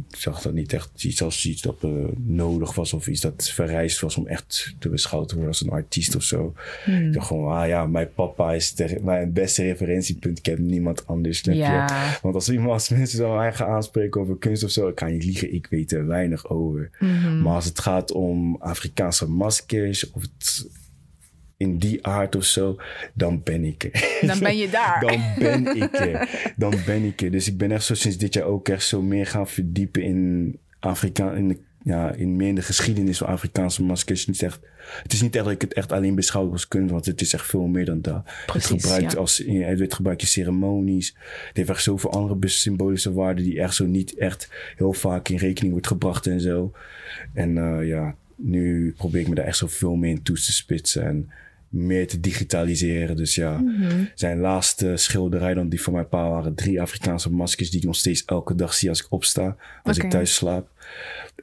Ik 0.09 0.15
zag 0.15 0.41
dat 0.41 0.53
niet 0.53 0.73
echt 0.73 1.03
iets 1.03 1.21
als 1.21 1.45
iets 1.45 1.61
dat 1.61 1.77
eh, 1.81 1.89
nodig 2.17 2.75
was 2.75 2.93
of 2.93 3.07
iets 3.07 3.21
dat 3.21 3.49
vereist 3.49 3.99
was 3.99 4.15
om 4.15 4.27
echt 4.27 4.75
te 4.79 4.89
beschouwd 4.89 5.27
te 5.27 5.33
worden 5.33 5.51
als 5.51 5.61
een 5.61 5.69
artiest 5.69 6.15
of 6.15 6.23
zo. 6.23 6.53
Hmm. 6.85 7.07
Ik 7.07 7.13
dacht 7.13 7.27
gewoon, 7.27 7.53
ah 7.53 7.67
ja, 7.67 7.87
mijn 7.87 8.13
papa 8.13 8.53
is 8.53 8.75
de, 8.75 8.99
mijn 9.03 9.33
beste 9.33 9.63
referentiepunt. 9.63 10.37
Ik 10.37 10.45
heb 10.45 10.59
niemand 10.59 11.07
anders. 11.07 11.41
je? 11.41 11.55
Ja. 11.55 12.19
Want 12.21 12.35
als 12.35 12.49
iemand 12.49 12.71
als 12.71 12.89
mensen 12.89 13.17
zo 13.17 13.35
mij 13.35 13.53
gaan 13.53 13.67
aanspreken 13.67 14.21
over 14.21 14.37
kunst 14.37 14.63
of 14.63 14.69
zo, 14.69 14.87
ik 14.87 14.99
ga 14.99 15.07
niet 15.07 15.23
liegen, 15.23 15.53
ik 15.53 15.67
weet 15.69 15.91
er 15.91 16.07
weinig 16.07 16.49
over. 16.49 16.89
Mhm. 16.99 17.41
Maar 17.41 17.53
als 17.53 17.65
het 17.65 17.79
gaat 17.79 18.11
om 18.11 18.55
Afrikaanse 18.59 19.29
maskers 19.29 20.11
of 20.11 20.21
het 20.21 20.67
in 21.59 21.77
die 21.77 22.05
aard 22.05 22.35
of 22.35 22.43
zo, 22.43 22.77
dan 23.13 23.43
ben 23.43 23.63
ik 23.63 23.83
er. 23.83 24.19
Dan 24.27 24.39
ben 24.39 24.57
je 24.57 24.69
daar. 24.69 24.99
Dan 25.05 25.33
ben 25.37 25.75
ik 25.75 25.99
er. 25.99 26.53
Dan 26.55 26.73
ben 26.85 27.03
ik 27.03 27.21
er. 27.21 27.31
Dus 27.31 27.47
ik 27.47 27.57
ben 27.57 27.71
echt 27.71 27.83
zo 27.83 27.95
sinds 27.95 28.17
dit 28.17 28.33
jaar 28.33 28.45
ook 28.45 28.69
echt 28.69 28.83
zo 28.83 29.01
meer 29.01 29.25
gaan 29.25 29.47
verdiepen 29.47 30.03
in 30.03 30.57
Afrika, 30.79 31.31
in 31.31 31.47
de 31.47 31.57
ja, 31.83 32.11
in 32.11 32.35
meer 32.35 32.47
in 32.47 32.55
de 32.55 32.61
geschiedenis 32.61 33.17
van 33.17 33.27
Afrikaanse 33.27 33.83
maskers 33.83 34.27
niet 34.27 34.41
echt. 34.41 34.59
Het 35.03 35.13
is 35.13 35.21
niet 35.21 35.35
echt 35.35 35.43
dat 35.43 35.53
ik 35.53 35.61
het 35.61 35.73
echt 35.73 35.91
alleen 35.91 36.15
beschouw 36.15 36.51
als 36.51 36.67
kunst, 36.67 36.91
want 36.91 37.05
het 37.05 37.21
is 37.21 37.33
echt 37.33 37.45
veel 37.45 37.67
meer 37.67 37.85
dan 37.85 38.01
dat. 38.01 38.23
Precies, 38.45 38.69
het, 38.69 38.81
gebruikt 38.81 39.11
ja. 39.11 39.17
als, 39.17 39.37
het 39.47 39.93
gebruikt 39.93 40.21
in 40.21 40.27
ceremonies. 40.27 41.15
Het 41.47 41.57
heeft 41.57 41.69
echt 41.69 41.83
zoveel 41.83 42.11
andere 42.11 42.47
symbolische 42.47 43.13
waarden 43.13 43.43
die 43.43 43.61
echt 43.61 43.75
zo 43.75 43.85
niet 43.85 44.15
echt 44.17 44.49
heel 44.75 44.93
vaak 44.93 45.29
in 45.29 45.37
rekening 45.37 45.71
wordt 45.71 45.87
gebracht 45.87 46.27
en 46.27 46.41
zo. 46.41 46.71
En 47.33 47.57
eh, 47.57 47.87
ja, 47.87 48.15
nu 48.35 48.93
probeer 48.97 49.21
ik 49.21 49.27
me 49.27 49.35
daar 49.35 49.45
echt 49.45 49.57
zoveel 49.57 49.95
meer 49.95 50.11
in 50.11 50.23
toe 50.23 50.35
te 50.35 50.51
spitsen 50.51 51.05
en 51.05 51.29
meer 51.69 52.07
te 52.07 52.19
digitaliseren. 52.19 53.15
Dus 53.15 53.35
ja, 53.35 53.57
Mhm. 53.57 54.03
zijn 54.15 54.39
laatste 54.39 54.97
schilderij 54.97 55.53
dan 55.53 55.69
die 55.69 55.81
van 55.81 55.93
mijn 55.93 56.07
pa 56.09 56.29
waren 56.29 56.55
drie 56.55 56.81
Afrikaanse 56.81 57.31
maskers 57.31 57.69
die 57.69 57.79
ik 57.79 57.85
nog 57.85 57.95
steeds 57.95 58.25
elke 58.25 58.55
dag 58.55 58.73
zie 58.73 58.89
als 58.89 58.99
ik 59.01 59.07
opsta, 59.09 59.55
als 59.83 59.97
ik 59.97 60.09
thuis 60.09 60.35
slaap. 60.35 60.69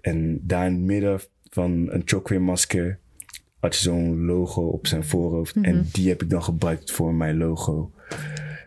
En 0.00 0.40
daar 0.42 0.66
in 0.66 0.73
het 0.73 0.83
midden 0.83 1.21
van 1.50 1.87
een 1.90 2.02
chokweer 2.04 2.42
masker 2.42 2.99
had 3.61 3.75
je 3.75 3.80
zo'n 3.83 4.25
logo 4.25 4.62
op 4.62 4.87
zijn 4.87 5.04
voorhoofd. 5.04 5.54
Mhm. 5.54 5.64
En 5.64 5.88
die 5.92 6.09
heb 6.09 6.23
ik 6.23 6.30
dan 6.30 6.42
gebruikt 6.42 6.90
voor 6.90 7.14
mijn 7.14 7.37
logo. 7.37 7.90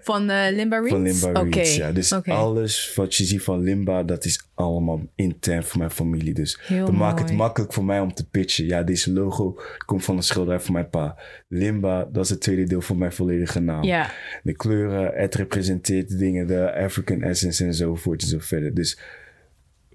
Van 0.02 0.30
eh, 0.30 0.56
Limba 0.56 0.78
Reeds? 0.80 0.90
Van 0.90 1.02
Limba 1.02 1.62
ja. 1.62 1.92
Dus 1.92 2.14
alles 2.14 2.94
wat 2.96 3.16
je 3.16 3.24
ziet 3.24 3.42
van 3.42 3.60
Limba, 3.60 4.04
dat 4.04 4.26
is 4.26 4.48
allemaal 4.54 5.02
intern 5.16 5.64
voor 5.64 5.78
mijn 5.78 5.92
familie. 5.92 6.34
Dus 6.34 6.60
Heel 6.62 6.86
dat 6.86 6.96
maakt 6.96 7.20
het 7.20 7.34
makkelijk 7.34 7.74
voor 7.74 7.86
mij 7.86 8.00
om 8.00 8.14
te 8.14 8.30
pitchen. 8.30 8.66
Ja, 8.66 8.84
deze 8.84 9.14
logo 9.14 9.60
komt 9.86 10.04
van 10.04 10.18
een 10.18 10.24
schilderij 10.24 10.60
van 10.60 10.74
mijn 10.74 10.90
pa. 10.90 11.18
Limba, 11.48 12.08
dat 12.12 12.24
is 12.24 12.30
het 12.30 12.42
tweede 12.42 12.64
deel 12.64 12.82
van 12.82 12.98
mijn 12.98 13.14
volledige 13.14 13.60
naam. 13.60 13.84
Ja, 13.84 14.12
De 14.44 14.54
kleuren, 14.54 15.12
het 15.16 15.36
representeert 15.36 16.18
dingen, 16.20 16.48
de 16.48 16.74
African 16.74 17.22
essence 17.22 17.66
en 17.66 17.74
zo 17.74 17.96
voort 17.96 18.22
en 18.22 18.28
zo 18.28 18.38
verder. 18.40 18.74
Dus 18.74 18.98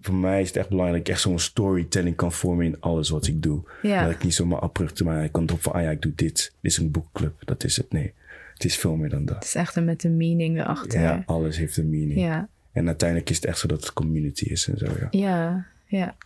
voor 0.05 0.15
mij 0.15 0.41
is 0.41 0.49
het 0.49 0.57
echt 0.57 0.69
belangrijk 0.69 0.99
dat 0.99 1.09
ik 1.09 1.15
echt 1.15 1.23
zo'n 1.23 1.39
storytelling 1.39 2.17
kan 2.17 2.33
vormen 2.33 2.67
in 2.67 2.81
alles 2.81 3.09
wat 3.09 3.27
ik 3.27 3.43
doe. 3.43 3.63
Ja. 3.83 4.05
Dat 4.05 4.15
ik 4.15 4.23
niet 4.23 4.35
zomaar 4.35 4.61
abrupt, 4.61 5.05
maar 5.05 5.25
ik 5.25 5.33
kan 5.33 5.45
erop 5.45 5.63
van, 5.63 5.73
ah 5.73 5.83
ja, 5.83 5.91
ik 5.91 6.03
doe 6.03 6.13
dit. 6.15 6.53
Dit 6.61 6.73
is 6.73 6.77
een 6.77 6.91
boekclub, 6.91 7.35
dat 7.45 7.65
is 7.65 7.77
het. 7.77 7.93
Nee, 7.93 8.13
het 8.55 8.65
is 8.65 8.77
veel 8.77 8.97
meer 8.97 9.09
dan 9.09 9.25
dat. 9.25 9.35
het 9.35 9.45
is 9.45 9.55
echt 9.55 9.77
een 9.77 9.85
met 9.85 10.05
een 10.05 10.17
meaning 10.17 10.59
erachter. 10.59 11.01
Ja, 11.01 11.23
alles 11.27 11.57
heeft 11.57 11.77
een 11.77 11.91
meaning. 11.91 12.21
ja. 12.21 12.49
En 12.73 12.87
uiteindelijk 12.87 13.31
is 13.31 13.37
het 13.37 13.45
echt 13.45 13.59
zo 13.59 13.67
dat 13.69 13.81
het 13.81 13.93
community 13.93 14.45
is 14.45 14.69
en 14.69 14.79
zo, 14.79 14.87
ja. 14.87 15.07
Ja, 15.11 15.67
ja. 15.87 16.17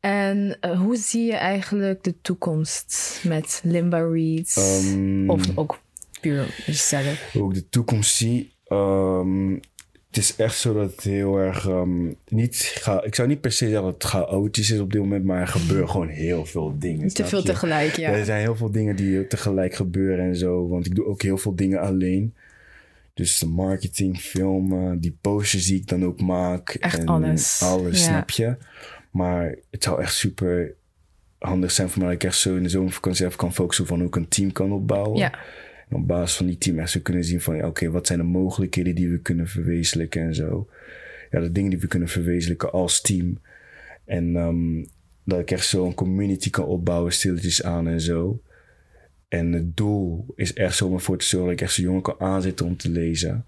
En 0.00 0.56
eh, 0.60 0.78
hoe 0.80 0.96
zie 0.96 1.24
je 1.24 1.34
eigenlijk 1.36 2.04
de 2.04 2.14
toekomst 2.20 3.20
met 3.24 3.60
Limba 3.64 3.98
Reads? 3.98 4.56
Ehm, 4.56 5.30
of 5.30 5.56
ook 5.56 5.80
puur 6.20 6.62
jezelf? 6.66 7.32
Hoe 7.32 7.48
ik 7.48 7.54
de 7.54 7.68
toekomst 7.68 8.14
zie. 8.14 8.52
ehm, 8.64 9.56
het 10.16 10.24
is 10.24 10.36
echt 10.36 10.58
zo 10.58 10.72
dat 10.74 10.90
het 10.90 11.00
heel 11.04 11.36
erg. 11.38 11.66
ehm, 11.68 12.06
niet 12.28 12.56
ga, 12.56 13.02
ik 13.02 13.14
zou 13.14 13.28
niet 13.28 13.40
per 13.40 13.52
se 13.52 13.64
zeggen 13.68 13.82
dat 13.84 13.94
het 13.94 14.04
chaotisch 14.04 14.70
is 14.70 14.80
op 14.80 14.92
dit 14.92 15.00
moment, 15.00 15.24
maar 15.24 15.40
er 15.40 15.46
gebeuren 15.46 15.90
gewoon 15.90 16.08
heel 16.08 16.44
veel 16.44 16.74
dingen. 16.78 17.08
Te 17.08 17.24
veel 17.24 17.38
je? 17.38 17.44
tegelijk, 17.44 17.96
ja. 17.96 18.10
Er 18.10 18.24
zijn 18.24 18.40
heel 18.40 18.56
veel 18.56 18.70
dingen 18.70 18.96
die 18.96 19.26
tegelijk 19.26 19.74
gebeuren 19.74 20.24
en 20.24 20.36
zo. 20.36 20.68
Want 20.68 20.86
ik 20.86 20.94
doe 20.94 21.06
ook 21.06 21.22
heel 21.22 21.38
veel 21.38 21.54
dingen 21.54 21.80
alleen. 21.80 22.34
Dus 23.14 23.38
de 23.38 23.46
marketing, 23.46 24.18
filmen, 24.18 25.00
die 25.00 25.16
posters 25.20 25.66
die 25.66 25.76
ik 25.80 25.88
dan 25.88 26.04
ook 26.04 26.20
maak. 26.20 26.68
Echt 26.80 26.98
en 26.98 27.06
alles. 27.06 27.62
Alles, 27.62 27.98
Ja. 27.98 28.04
snap 28.06 28.30
je? 28.30 28.56
Maar 29.10 29.54
het 29.70 29.84
zou 29.84 30.00
echt 30.02 30.14
super 30.14 30.72
handig 31.38 31.70
zijn 31.70 31.88
voor 31.88 31.98
mij 32.02 32.12
dat 32.12 32.22
ik 32.22 32.28
echt 32.28 32.38
zo 32.38 32.56
in 32.56 32.62
de 32.62 32.68
zomervakantie 32.68 33.24
even 33.26 33.38
kan 33.38 33.54
focussen 33.54 33.86
van 33.86 33.98
hoe 33.98 34.06
ik 34.08 34.16
een 34.16 34.28
team 34.28 34.52
kan 34.52 34.72
opbouwen. 34.72 35.18
Ja, 35.18 35.38
Op 35.90 36.06
basis 36.06 36.36
van 36.36 36.46
die 36.46 36.58
team 36.58 36.78
echt 36.78 36.90
zo 36.90 37.00
kunnen 37.02 37.24
zien 37.24 37.40
van... 37.40 37.64
oké, 37.64 37.90
wat 37.90 38.06
zijn 38.06 38.18
de 38.18 38.24
mogelijkheden 38.24 38.94
die 38.94 39.10
we 39.10 39.18
kunnen 39.18 39.48
verwezenlijken 39.48 40.22
en 40.22 40.34
zo. 40.34 40.68
Ja, 41.30 41.40
de 41.40 41.52
dingen 41.52 41.70
die 41.70 41.80
we 41.80 41.86
kunnen 41.86 42.08
verwezenlijken 42.08 42.72
als 42.72 43.00
team. 43.00 43.38
En 44.04 44.36
ehm, 44.36 44.84
dat 45.24 45.40
ik 45.40 45.50
echt 45.50 45.66
zo 45.66 45.86
een 45.86 45.94
community 45.94 46.50
kan 46.50 46.64
opbouwen, 46.64 47.12
stilletjes 47.12 47.62
aan 47.62 47.88
en 47.88 48.00
zo. 48.00 48.40
En 49.28 49.52
het 49.52 49.76
doel 49.76 50.26
is 50.34 50.52
echt 50.52 50.76
zo 50.76 50.86
om 50.86 50.94
ervoor 50.94 51.18
te 51.18 51.26
zorgen 51.26 51.48
dat 51.48 51.58
ik 51.58 51.64
echt 51.64 51.74
zo'n 51.74 51.84
jongen 51.84 52.02
kan 52.02 52.20
aanzetten 52.20 52.66
om 52.66 52.76
te 52.76 52.90
lezen. 52.90 53.44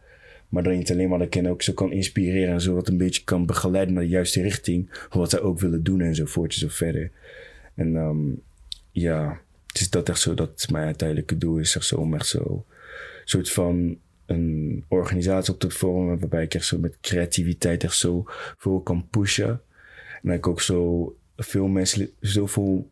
Maar 0.49 0.63
dan 0.63 0.77
niet 0.77 0.91
alleen 0.91 1.09
maar 1.09 1.19
dat 1.19 1.35
hen 1.35 1.47
ook 1.47 1.63
zo 1.63 1.73
kan 1.73 1.93
inspireren 1.93 2.53
en 2.53 2.61
zo 2.61 2.75
wat 2.75 2.89
een 2.89 2.97
beetje 2.97 3.25
kan 3.25 3.47
begeleiden 3.47 3.95
naar 3.95 4.03
de 4.03 4.09
juiste 4.09 4.43
richting. 4.43 4.91
Wat 5.11 5.31
zij 5.31 5.41
ook 5.41 5.61
willen 5.61 5.83
doen 5.83 6.01
en 6.01 6.15
zo 6.15 6.43
en 6.43 6.53
zo 6.53 6.69
verder. 6.69 7.11
En 7.75 7.97
ehm, 7.97 8.19
ja, 8.91 9.41
is 9.81 9.91
dat 9.91 10.09
echt 10.09 10.21
zo 10.21 10.35
dat 10.35 10.67
mijn 10.71 10.85
uiteindelijke 10.85 11.39
doel 11.39 11.59
is. 11.59 11.77
Echt 11.77 11.87
zo 11.87 11.97
om 11.97 12.15
echt 12.15 12.27
zo 12.27 12.65
soort 13.25 13.51
van 13.51 13.99
een 14.27 14.85
organisatie 14.89 15.53
op 15.53 15.61
te 15.61 15.71
vormen 15.71 16.19
waarbij 16.19 16.43
ik 16.43 16.55
echt 16.55 16.67
zo 16.67 16.79
met 16.79 16.99
creativiteit 17.01 17.85
echt 17.85 17.97
zo 17.97 18.25
veel 18.59 18.81
kan 18.81 19.09
pushen. 19.11 19.61
En 20.23 20.29
dat 20.29 20.35
ik 20.35 20.47
ook 20.47 20.61
zo 20.61 21.17
veel 21.37 21.67
mensen, 21.67 22.11
zoveel, 22.21 22.91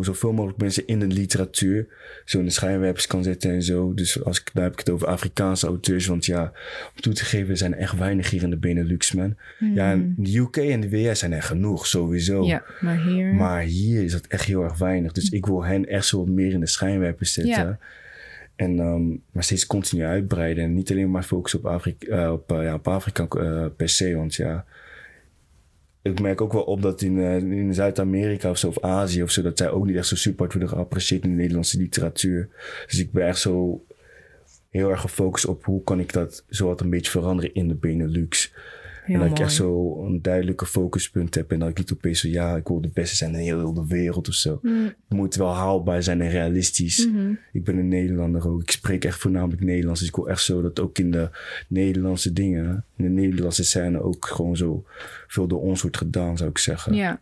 zoveel 0.00 0.32
mogelijk 0.32 0.60
mensen 0.60 0.86
in 0.86 0.98
de 0.98 1.06
literatuur 1.06 1.86
zo 2.24 2.38
in 2.38 2.44
de 2.44 2.50
schijnwerpers 2.50 3.06
kan 3.06 3.22
zetten 3.22 3.50
en 3.50 3.62
zo. 3.62 3.94
Dus 3.94 4.24
als 4.24 4.40
ik, 4.40 4.50
daar 4.52 4.64
heb 4.64 4.72
ik 4.72 4.78
het 4.78 4.90
over 4.90 5.06
Afrikaanse 5.06 5.66
auteurs, 5.66 6.06
want 6.06 6.26
ja, 6.26 6.52
om 6.94 7.00
toe 7.00 7.12
te 7.12 7.24
geven 7.24 7.56
zijn 7.56 7.74
er 7.74 7.78
echt 7.78 7.98
weinig 7.98 8.30
hier 8.30 8.42
in 8.42 8.50
de 8.50 8.56
Benelux, 8.56 9.12
man. 9.12 9.36
Ja, 9.74 9.92
in 9.92 10.14
de 10.16 10.38
UK 10.38 10.56
en 10.56 10.80
de 10.80 10.88
VS 10.88 11.18
zijn 11.18 11.32
er 11.32 11.42
genoeg, 11.42 11.86
sowieso. 11.86 12.44
ja, 12.44 12.64
maar 12.80 13.02
hier... 13.02 13.34
Maar 13.34 13.62
hier 13.62 14.02
is 14.02 14.12
dat 14.12 14.26
echt 14.26 14.44
heel 14.44 14.62
erg 14.62 14.78
weinig. 14.78 15.12
Dus 15.12 15.28
ik 15.28 15.46
wil 15.46 15.64
hen 15.64 15.86
echt 15.88 16.06
zo 16.06 16.18
wat 16.18 16.28
meer 16.28 16.52
in 16.52 16.60
de 16.60 16.66
schijnwerpers 16.66 17.32
zetten. 17.32 17.52
Ja. 17.52 17.78
En 18.56 18.78
ehm, 18.78 19.08
maar 19.32 19.44
steeds 19.44 19.66
continu 19.66 20.04
uitbreiden. 20.04 20.64
En 20.64 20.74
niet 20.74 20.90
alleen 20.90 21.10
maar 21.10 21.22
focussen 21.22 21.58
op 21.58 21.66
Afrika, 21.66 22.24
eh, 22.24 22.32
op, 22.32 22.52
eh, 22.52 22.62
ja, 22.62 22.74
op 22.74 22.88
Afrika 22.88 23.26
eh, 23.28 23.66
per 23.76 23.88
se. 23.88 24.16
Want 24.16 24.34
ja, 24.34 24.64
ik 26.10 26.20
merk 26.20 26.40
ook 26.40 26.52
wel 26.52 26.62
op 26.62 26.82
dat 26.82 27.02
in, 27.02 27.18
eh, 27.18 27.36
in 27.36 27.74
Zuid-Amerika 27.74 28.50
of 28.50 28.58
zo, 28.58 28.68
of 28.68 28.80
Azië 28.80 29.22
of 29.22 29.30
zo, 29.30 29.42
dat 29.42 29.58
zij 29.58 29.70
ook 29.70 29.86
niet 29.86 29.96
echt 29.96 30.06
zo 30.06 30.16
super 30.16 30.38
hard 30.38 30.52
worden 30.52 30.68
geapprecieerd 30.70 31.24
in 31.24 31.30
de 31.30 31.36
Nederlandse 31.36 31.78
literatuur. 31.78 32.48
Dus 32.86 32.98
ik 32.98 33.12
ben 33.12 33.26
echt 33.26 33.40
zo 33.40 33.84
heel 34.70 34.90
erg 34.90 35.00
gefocust 35.00 35.46
op 35.46 35.64
hoe 35.64 35.82
kan 35.82 36.00
ik 36.00 36.12
dat 36.12 36.44
zo 36.48 36.66
wat 36.66 36.80
een 36.80 36.90
beetje 36.90 37.10
veranderen 37.10 37.54
in 37.54 37.68
de 37.68 37.74
Benelux. 37.74 38.52
Heel 39.06 39.20
en 39.20 39.28
dat 39.28 39.38
ik 39.38 39.44
echt 39.44 39.52
zo 39.52 40.02
een 40.04 40.22
duidelijke 40.22 40.66
focuspunt 40.66 41.34
heb. 41.34 41.52
En 41.52 41.58
dat 41.58 41.68
ik 41.68 41.78
niet 41.78 41.92
opeens 41.92 42.20
zo, 42.20 42.28
ja, 42.28 42.56
ik 42.56 42.68
wil 42.68 42.80
de 42.80 42.90
beste 42.92 43.16
zijn 43.16 43.34
in 43.34 43.40
heel 43.40 43.74
de 43.74 43.86
wereld 43.86 44.28
of 44.28 44.34
zo. 44.34 44.58
Mm. 44.62 44.84
Het 44.84 45.18
moet 45.18 45.34
wel 45.34 45.54
haalbaar 45.54 46.02
zijn 46.02 46.20
en 46.20 46.30
realistisch. 46.30 47.06
Mhm. 47.06 47.32
Ik 47.52 47.64
ben 47.64 47.76
een 47.76 47.88
Nederlander 47.88 48.48
ook. 48.48 48.62
Ik 48.62 48.70
spreek 48.70 49.04
echt 49.04 49.18
voornamelijk 49.18 49.62
Nederlands. 49.62 50.00
Dus 50.00 50.08
ik 50.08 50.16
wil 50.16 50.28
echt 50.28 50.42
zo 50.42 50.62
dat 50.62 50.80
ook 50.80 50.98
in 50.98 51.10
de 51.10 51.30
Nederlandse 51.68 52.32
dingen, 52.32 52.84
in 52.96 53.04
de 53.04 53.10
Nederlandse 53.10 53.64
scène 53.64 54.00
ook 54.00 54.26
gewoon 54.26 54.56
zo 54.56 54.84
veel 55.26 55.46
door 55.46 55.60
ons 55.60 55.82
wordt 55.82 55.96
gedaan, 55.96 56.36
zou 56.36 56.50
ik 56.50 56.58
zeggen. 56.58 56.94
Ja. 56.94 57.20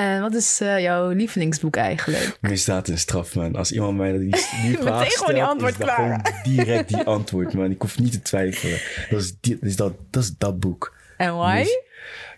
En 0.00 0.20
wat 0.20 0.34
is 0.34 0.60
eh, 0.60 0.80
jouw 0.80 1.10
lievelingsboek 1.10 1.76
eigenlijk? 1.76 2.38
Misdaad 2.40 2.88
en 2.88 2.98
straf, 2.98 3.34
man. 3.34 3.54
Als 3.54 3.72
iemand 3.72 3.96
mij 3.96 4.18
die, 4.18 4.30
die 4.62 4.78
vraag 4.82 4.98
Meteen 4.98 5.10
gewoon 5.10 5.34
die 5.34 5.42
stelt, 5.42 5.48
antwoord 5.48 5.72
is 5.72 5.78
dat 5.78 5.90
gewoon 5.90 6.20
direct 6.54 6.88
die 6.88 7.02
antwoord, 7.02 7.54
man. 7.54 7.70
Ik 7.70 7.80
hoef 7.80 7.98
niet 7.98 8.12
te 8.12 8.22
twijfelen. 8.22 8.78
Dat 9.10 9.20
is, 9.20 9.34
die, 9.40 9.54
dat, 9.54 9.68
is 9.68 9.76
dat, 9.76 9.94
dat 10.10 10.22
is 10.22 10.36
dat 10.38 10.60
boek. 10.60 10.96
En 11.16 11.36
why? 11.36 11.58
Dus- 11.58 11.80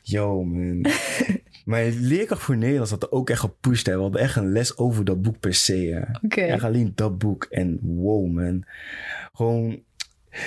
Yo, 0.02 0.44
man. 0.44 0.86
Mijn 1.64 2.00
leerkracht 2.00 2.42
voor 2.42 2.56
Nederlands 2.56 2.90
had 2.90 3.02
er 3.02 3.12
ook 3.12 3.30
echt 3.30 3.40
gepusht. 3.40 3.86
Hè. 3.86 3.94
We 3.96 4.02
hadden 4.02 4.20
echt 4.20 4.36
een 4.36 4.52
les 4.52 4.76
over 4.76 5.04
dat 5.04 5.22
boek 5.22 5.40
per 5.40 5.54
se. 5.54 6.06
Oké. 6.22 6.40
Echt 6.40 6.64
alleen 6.64 6.92
dat 6.94 7.18
boek. 7.18 7.46
En 7.50 7.78
wow, 7.82 8.32
man. 8.32 8.64
Gewoon... 9.32 9.82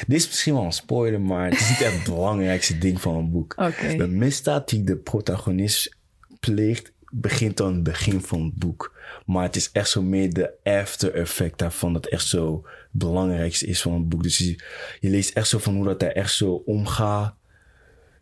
Dit 0.07 0.17
is 0.17 0.27
misschien 0.27 0.53
wel 0.53 0.63
een 0.63 0.71
spoiler, 0.71 1.21
maar 1.21 1.49
het 1.49 1.59
is 1.59 1.69
niet 1.69 1.81
echt 1.81 1.93
het 1.93 2.03
belangrijkste 2.03 2.77
ding 2.77 3.01
van 3.01 3.15
een 3.15 3.31
boek. 3.31 3.53
Oké. 3.57 3.95
De 3.95 4.07
misdaad 4.07 4.69
die 4.69 4.83
de 4.83 4.95
protagonist 4.95 5.95
pleegt, 6.39 6.91
begint 7.21 7.61
aan 7.61 7.73
het 7.73 7.83
begin 7.83 8.21
van 8.21 8.43
het 8.43 8.53
boek. 8.53 8.93
Maar 9.25 9.43
het 9.43 9.55
is 9.55 9.69
echt 9.71 9.89
zo 9.89 10.01
meer 10.01 10.33
de 10.33 10.51
after 10.63 11.13
effect 11.13 11.59
daarvan, 11.59 11.93
dat 11.93 12.05
echt 12.05 12.27
zo 12.27 12.61
het 12.65 12.87
belangrijkste 12.91 13.65
is 13.65 13.81
van 13.81 13.93
het 13.93 14.09
boek. 14.09 14.23
Dus 14.23 14.37
je, 14.37 14.57
leest 14.99 15.35
echt 15.35 15.47
zo 15.47 15.57
van 15.57 15.75
hoe 15.75 15.85
dat 15.85 16.01
hij 16.01 16.13
echt 16.13 16.33
zo 16.33 16.63
omgaat 16.65 17.35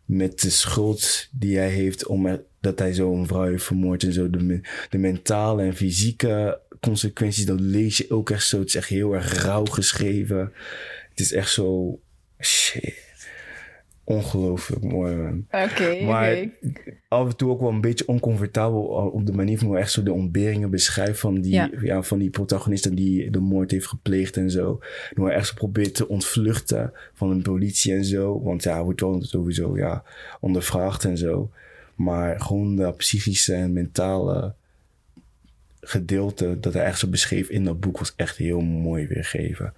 met 0.04 0.40
de 0.40 0.50
schuld 0.50 1.28
die 1.32 1.56
hij 1.56 1.70
heeft 1.70 2.06
om 2.06 2.40
dat 2.60 2.78
hij 2.78 2.94
zo'n 2.94 3.26
vrouw 3.26 3.44
heeft 3.44 3.64
vermoord 3.64 4.02
en 4.02 4.12
zo. 4.12 4.30
De, 4.30 4.60
de 4.90 4.98
mentale 4.98 5.62
en 5.62 5.76
fysieke 5.76 6.60
consequenties, 6.80 7.46
dat 7.46 7.60
lees 7.60 7.96
je 7.96 8.10
ook 8.10 8.30
echt 8.30 8.46
zo. 8.46 8.58
Het 8.58 8.68
is 8.68 8.74
echt 8.74 8.88
heel 8.88 9.14
erg 9.14 9.42
rauw 9.42 9.64
geschreven. 9.64 10.52
Het 11.10 11.20
is 11.20 11.32
echt 11.32 11.52
zo, 11.52 11.98
shit. 12.40 13.03
Ongelooflijk 14.04 14.82
mooi, 14.84 15.14
man. 15.16 15.46
Oké, 15.50 16.04
Maar 16.04 16.30
oké. 16.32 16.50
af 17.08 17.26
en 17.28 17.36
toe 17.36 17.50
ook 17.50 17.60
wel 17.60 17.70
een 17.70 17.80
beetje 17.80 18.08
oncomfortabel 18.08 18.82
op 19.12 19.26
de 19.26 19.32
manier 19.32 19.56
van 19.58 19.66
hoe 19.66 19.74
hij 19.76 19.84
echt 19.84 19.92
zo 19.92 20.02
de 20.02 20.12
ontberingen 20.12 20.70
beschrijft 20.70 21.20
van 21.20 21.40
die, 21.40 21.52
Ja. 21.52 21.70
ja. 21.82 22.02
van 22.02 22.18
die 22.18 22.30
protagonist 22.30 22.96
die 22.96 23.30
de 23.30 23.38
moord 23.40 23.70
heeft 23.70 23.86
gepleegd 23.86 24.36
en 24.36 24.50
zo. 24.50 24.78
En 25.10 25.16
hoe 25.16 25.26
hij 25.26 25.34
echt 25.36 25.46
zo 25.46 25.54
probeert 25.54 25.94
te 25.94 26.08
ontvluchten 26.08 26.92
van 27.14 27.36
de 27.36 27.42
politie 27.42 27.92
en 27.94 28.04
zo. 28.04 28.42
Want 28.42 28.62
ja, 28.62 28.72
hij 28.74 28.82
wordt 28.82 29.00
wel 29.00 29.22
sowieso 29.22 29.76
ja, 29.76 30.02
ondervraagd 30.40 31.04
en 31.04 31.18
zo. 31.18 31.50
Maar 31.94 32.40
gewoon 32.40 32.76
dat 32.76 32.96
psychische 32.96 33.54
en 33.54 33.72
mentale 33.72 34.52
gedeelte 35.80 36.60
dat 36.60 36.72
hij 36.74 36.84
echt 36.84 36.98
zo 36.98 37.08
beschreef 37.08 37.48
in 37.48 37.64
dat 37.64 37.80
boek 37.80 37.98
was 37.98 38.12
echt 38.16 38.36
heel 38.36 38.60
mooi 38.60 39.06
weergegeven. 39.06 39.74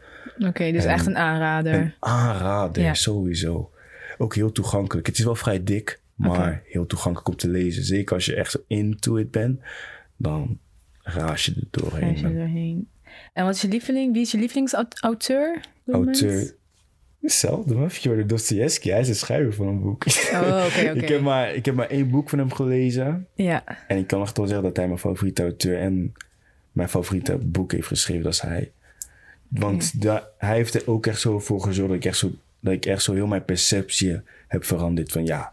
Oké, 0.47 0.73
dus 0.73 0.85
en- 0.85 0.91
echt 0.93 1.07
een 1.07 1.17
aanrader. 1.17 1.75
Een 1.75 1.93
aanrader, 2.01 2.83
Ja. 2.83 2.95
sowieso. 2.95 3.71
Ook 4.19 4.35
heel 4.35 4.53
toegankelijk. 4.53 5.07
Het 5.07 5.19
is 5.19 5.25
wel 5.25 5.35
vrij 5.35 5.65
dik. 5.65 6.01
Maar 6.15 6.63
heel 6.65 6.87
toegankelijk 6.87 7.29
om 7.29 7.37
te 7.37 7.49
lezen. 7.49 7.85
Zeker 7.85 8.15
als 8.15 8.27
je 8.27 8.35
echt 8.35 8.51
zo 8.51 8.59
into 8.67 9.17
it 9.17 9.31
bent, 9.31 9.61
dan 10.17 10.59
raas 11.03 11.45
je 11.45 11.55
er 11.55 11.81
doorheen. 11.83 12.17
Ga 12.17 12.29
je 12.29 12.35
doorheen. 12.35 12.89
En 13.33 13.45
wat 13.45 13.55
is 13.55 13.61
je 13.61 13.69
lieveling? 13.69 14.13
Wie 14.13 14.23
is 14.23 14.31
je 14.31 14.39
lievelingsauteur? 14.39 15.61
Auteur. 15.87 16.55
Hetzelfde, 17.21 17.75
man. 17.75 17.91
Fjodor 17.91 18.27
Dostoevsky. 18.27 18.91
Hij 18.91 19.01
is 19.01 19.07
de 19.07 19.15
schrijver 19.15 19.53
van 19.53 19.67
een 19.67 19.81
boek. 19.81 20.05
Oh, 20.33 20.65
oké, 20.67 20.81
ik, 20.81 21.09
heb 21.09 21.21
maar, 21.21 21.55
ik 21.55 21.65
heb 21.65 21.75
maar 21.75 21.89
één 21.89 22.11
boek 22.11 22.29
van 22.29 22.39
hem 22.39 22.53
gelezen. 22.53 23.27
Ja. 23.35 23.65
En 23.89 23.99
ik 23.99 24.07
kan 24.07 24.23
echt 24.23 24.37
wel 24.37 24.47
zeggen 24.47 24.65
dat 24.65 24.77
hij 24.77 24.87
mijn 24.87 24.99
favoriete 24.99 25.43
auteur 25.43 25.79
en 25.79 26.13
mijn 26.73 26.89
favoriete 26.89 27.37
boek 27.37 27.73
heeft 27.73 27.87
geschreven. 27.87 28.23
Dat 28.23 28.33
is 28.33 28.41
hij. 28.41 28.71
Want 29.49 29.93
hij 30.39 30.57
heeft 30.57 30.75
er 30.75 30.83
ook 30.87 31.07
echt 31.07 31.21
zo 31.21 31.39
voor 31.39 31.61
gezorgd 31.61 31.91
dat 31.91 31.99
ik 31.99 32.05
echt 32.05 32.19
zo, 32.19 32.31
dat 32.67 32.75
ik 32.75 32.87
echt 32.87 33.03
zo 33.03 33.13
heel 33.13 33.27
mijn 33.27 33.45
perceptie 33.45 34.21
heb 34.49 34.65
veranderd. 34.65 35.13
Van 35.13 35.27
ja, 35.27 35.53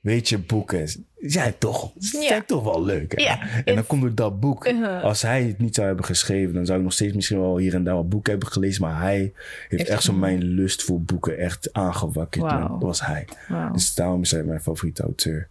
weet 0.00 0.28
je, 0.28 0.38
boeken 0.38 0.88
zijn 1.18 1.54
toch, 1.58 1.90
zijn 1.98 2.44
toch 2.44 2.62
wel 2.62 2.84
leuk. 2.84 3.16
Hè? 3.16 3.22
Ja. 3.22 3.40
En 3.64 3.74
dan 3.74 3.86
komt 3.86 4.02
door 4.02 4.14
dat 4.14 4.40
boek. 4.40 4.66
Uh-huh. 4.66 5.02
Als 5.02 5.22
hij 5.22 5.42
het 5.42 5.58
niet 5.58 5.74
zou 5.74 5.86
hebben 5.86 6.04
geschreven, 6.04 6.54
dan 6.54 6.66
zou 6.66 6.78
ik 6.78 6.84
nog 6.84 6.92
steeds 6.92 7.14
misschien 7.14 7.40
wel 7.40 7.56
hier 7.56 7.74
en 7.74 7.84
daar 7.84 7.94
wat 7.94 8.08
boeken 8.08 8.30
hebben 8.30 8.48
gelezen. 8.48 8.82
Maar 8.82 9.00
hij 9.00 9.18
heeft 9.18 9.34
Heeft 9.68 9.88
echt 9.88 10.02
zo 10.02 10.12
mijn 10.12 10.42
lust 10.42 10.82
voor 10.82 11.00
boeken 11.00 11.38
echt 11.38 11.72
aangewakkerd. 11.72 12.50
Dat 12.50 12.70
was 12.78 13.06
hij. 13.06 13.28
Wauw. 13.48 13.72
Dus 13.72 13.94
daarom 13.94 14.22
is 14.22 14.30
hij 14.30 14.42
mijn 14.42 14.60
favoriete 14.60 15.02
auteur. 15.02 15.48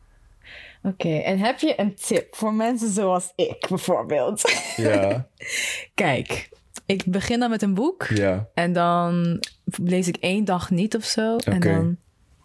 Oké, 0.84 1.18
en 1.18 1.40
heb 1.40 1.60
je 1.60 1.80
een 1.80 1.96
tip 1.96 2.36
voor 2.36 2.54
mensen 2.54 2.90
zoals 2.90 3.34
ik 3.36 3.66
bijvoorbeeld? 3.70 4.52
Ja, 4.76 5.28
Kijk, 5.94 6.50
ik 6.86 7.04
begin 7.06 7.40
dan 7.40 7.50
met 7.50 7.62
een 7.62 7.74
boek 7.74 8.06
ja. 8.06 8.48
en 8.54 8.74
dan 8.74 9.40
lees 9.84 10.08
ik 10.08 10.16
één 10.16 10.46
dag 10.46 10.70
niet 10.72 10.96
of 10.96 11.04
zo. 11.04 11.36
En 11.38 11.60
dan 11.60 11.98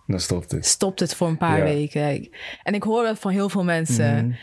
Dan 0.06 0.20
stopt 0.20 0.50
het. 0.50 0.66
stopt 0.66 1.00
het 1.00 1.14
voor 1.14 1.28
een 1.28 1.36
paar 1.38 1.58
Ja. 1.58 1.64
weken. 1.64 2.28
En 2.62 2.74
ik 2.74 2.82
hoor 2.82 3.02
dat 3.04 3.18
van 3.18 3.30
heel 3.30 3.48
veel 3.48 3.64
mensen. 3.64 4.26
Mhm. 4.26 4.34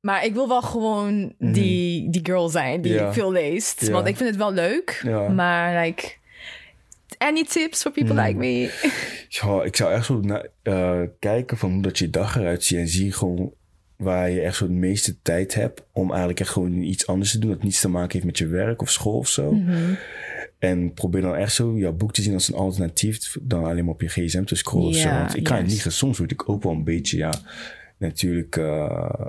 Maar 0.00 0.24
ik 0.24 0.34
wil 0.34 0.48
wel 0.48 0.62
gewoon 0.62 1.34
die, 1.38 2.10
die 2.10 2.20
girl 2.24 2.48
zijn 2.48 2.80
die 2.80 3.00
veel 3.10 3.32
leest. 3.32 3.88
Want 3.88 4.06
ik 4.06 4.16
vind 4.16 4.28
het 4.28 4.38
wel 4.38 4.52
leuk. 4.52 5.00
Ja. 5.04 5.28
Maar 5.28 5.84
like, 5.84 6.12
any 7.18 7.44
tips 7.44 7.82
for 7.82 7.90
people 7.92 8.14
Mhm. 8.14 8.24
like 8.26 8.38
me? 8.38 8.72
Ja, 9.28 9.62
ik 9.62 9.76
zou 9.76 9.92
echt 9.92 10.04
zo 10.06 10.20
na- 10.20 10.46
eh, 10.62 11.00
kijken 11.18 11.56
van 11.58 11.72
hoe 11.72 11.82
dat 11.82 11.98
je 11.98 12.10
dag 12.10 12.36
eruit 12.36 12.64
ziet. 12.64 12.78
En 12.78 12.88
zie 12.88 13.12
gewoon 13.12 13.52
waar 13.96 14.30
je 14.30 14.40
echt 14.40 14.56
zo 14.56 14.66
de 14.66 14.72
meeste 14.72 15.16
tijd 15.22 15.54
hebt. 15.54 15.82
Om 15.92 16.08
eigenlijk 16.08 16.40
echt 16.40 16.50
gewoon 16.50 16.82
iets 16.82 17.06
anders 17.06 17.30
te 17.30 17.38
doen. 17.38 17.50
Dat 17.50 17.62
niets 17.62 17.80
te 17.80 17.88
maken 17.88 18.12
heeft 18.12 18.24
met 18.24 18.38
je 18.38 18.46
werk 18.46 18.82
of 18.82 18.90
school 18.90 19.18
of 19.18 19.28
zo. 19.28 19.52
Mhm. 19.52 19.94
En 20.58 20.92
probeer 20.92 21.20
dan 21.20 21.34
echt 21.34 21.54
zo 21.54 21.78
jouw 21.78 21.92
boek 21.92 22.12
te 22.12 22.22
zien 22.22 22.34
als 22.34 22.48
een 22.48 22.54
alternatief. 22.54 23.36
Dan 23.40 23.64
alleen 23.64 23.84
maar 23.84 23.94
op 23.94 24.00
je 24.00 24.08
gsm 24.08 24.44
te 24.44 24.54
scrollen 24.54 24.88
of 24.88 24.96
zo. 24.96 25.08
Want 25.08 25.36
ik 25.36 25.44
kan 25.44 25.56
het 25.56 25.70
liegen. 25.70 25.92
Soms 25.92 26.18
word 26.18 26.30
ik 26.30 26.48
ook 26.48 26.62
wel 26.62 26.72
een 26.72 26.84
beetje, 26.84 27.16
ja, 27.16 27.32
natuurlijk... 27.98 28.56
eh, 28.56 29.26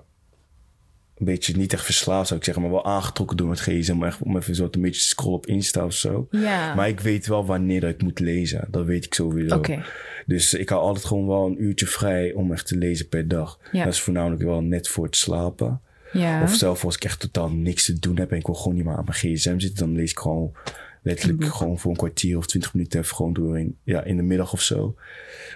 een 1.16 1.26
beetje 1.26 1.58
niet 1.58 1.74
echt 1.74 1.86
verslaafd 1.86 2.28
zou 2.28 2.40
ik 2.40 2.46
zeggen, 2.46 2.64
maar 2.64 2.72
wel 2.72 2.86
aangetrokken 2.86 3.38
door 3.38 3.50
het 3.50 3.60
gsm. 3.60 3.96
Maar 3.96 4.08
echt 4.08 4.22
om 4.22 4.38
even 4.38 4.56
zo 4.56 4.68
een 4.72 4.82
beetje 4.82 5.02
te 5.02 5.08
scrollen 5.08 5.38
op 5.38 5.46
Insta 5.46 5.86
of 5.86 5.94
zo. 5.94 6.28
Ja. 6.32 6.76
Maar 6.76 6.88
ik 6.88 7.00
weet 7.00 7.28
wel 7.28 7.46
wanneer 7.46 7.84
ik 7.84 8.02
moet 8.02 8.20
lezen. 8.20 8.68
Dat 8.72 8.86
weet 8.86 9.06
ik 9.06 9.14
sowieso. 9.14 9.56
Oké. 9.56 9.84
Dus 10.26 10.54
ik 10.54 10.70
hou 10.70 10.82
altijd 10.82 11.06
gewoon 11.06 11.28
wel 11.28 11.46
een 11.46 11.64
uurtje 11.64 11.86
vrij 11.86 12.34
om 12.34 12.52
echt 12.52 12.68
te 12.68 12.78
lezen 12.78 13.08
per 13.08 13.28
dag. 13.28 13.60
Ja. 13.72 13.84
Dat 13.84 13.94
is 13.94 14.02
voornamelijk 14.02 14.42
wel 14.42 14.62
net 14.62 14.88
voor 14.88 15.06
het 15.06 15.16
slapen. 15.16 15.82
Ja. 16.12 16.44
Of 16.44 16.54
zelf 16.56 16.86
als 16.86 16.96
ik 16.96 17.04
echt 17.04 17.20
totaal 17.20 17.50
niks 17.50 17.86
te 17.86 18.00
doen 18.00 18.18
heb 18.18 18.32
en 18.32 18.38
ik 18.38 18.46
wil 18.46 18.56
gewoon 18.56 18.76
niet 18.76 18.86
meer 18.86 18.96
aan 18.96 19.06
mijn 19.06 19.18
gsm 19.18 19.60
zitten, 19.60 19.86
dan 19.86 19.96
lees 19.96 20.12
ik 20.12 20.20
gewoon 20.20 20.54
letterlijk 21.02 21.46
gewoon 21.46 21.80
voor 21.80 21.92
een 21.92 21.98
kwartier 21.98 22.38
of 22.38 22.46
twintig 22.46 22.74
minuten 22.74 23.00
even 23.00 23.16
gewoon 23.16 23.34
door 23.34 23.60
in, 23.60 23.78
ja, 23.84 24.04
in 24.04 24.18
de 24.18 24.24
middag 24.24 24.54
of 24.54 24.62
zo. 24.62 24.96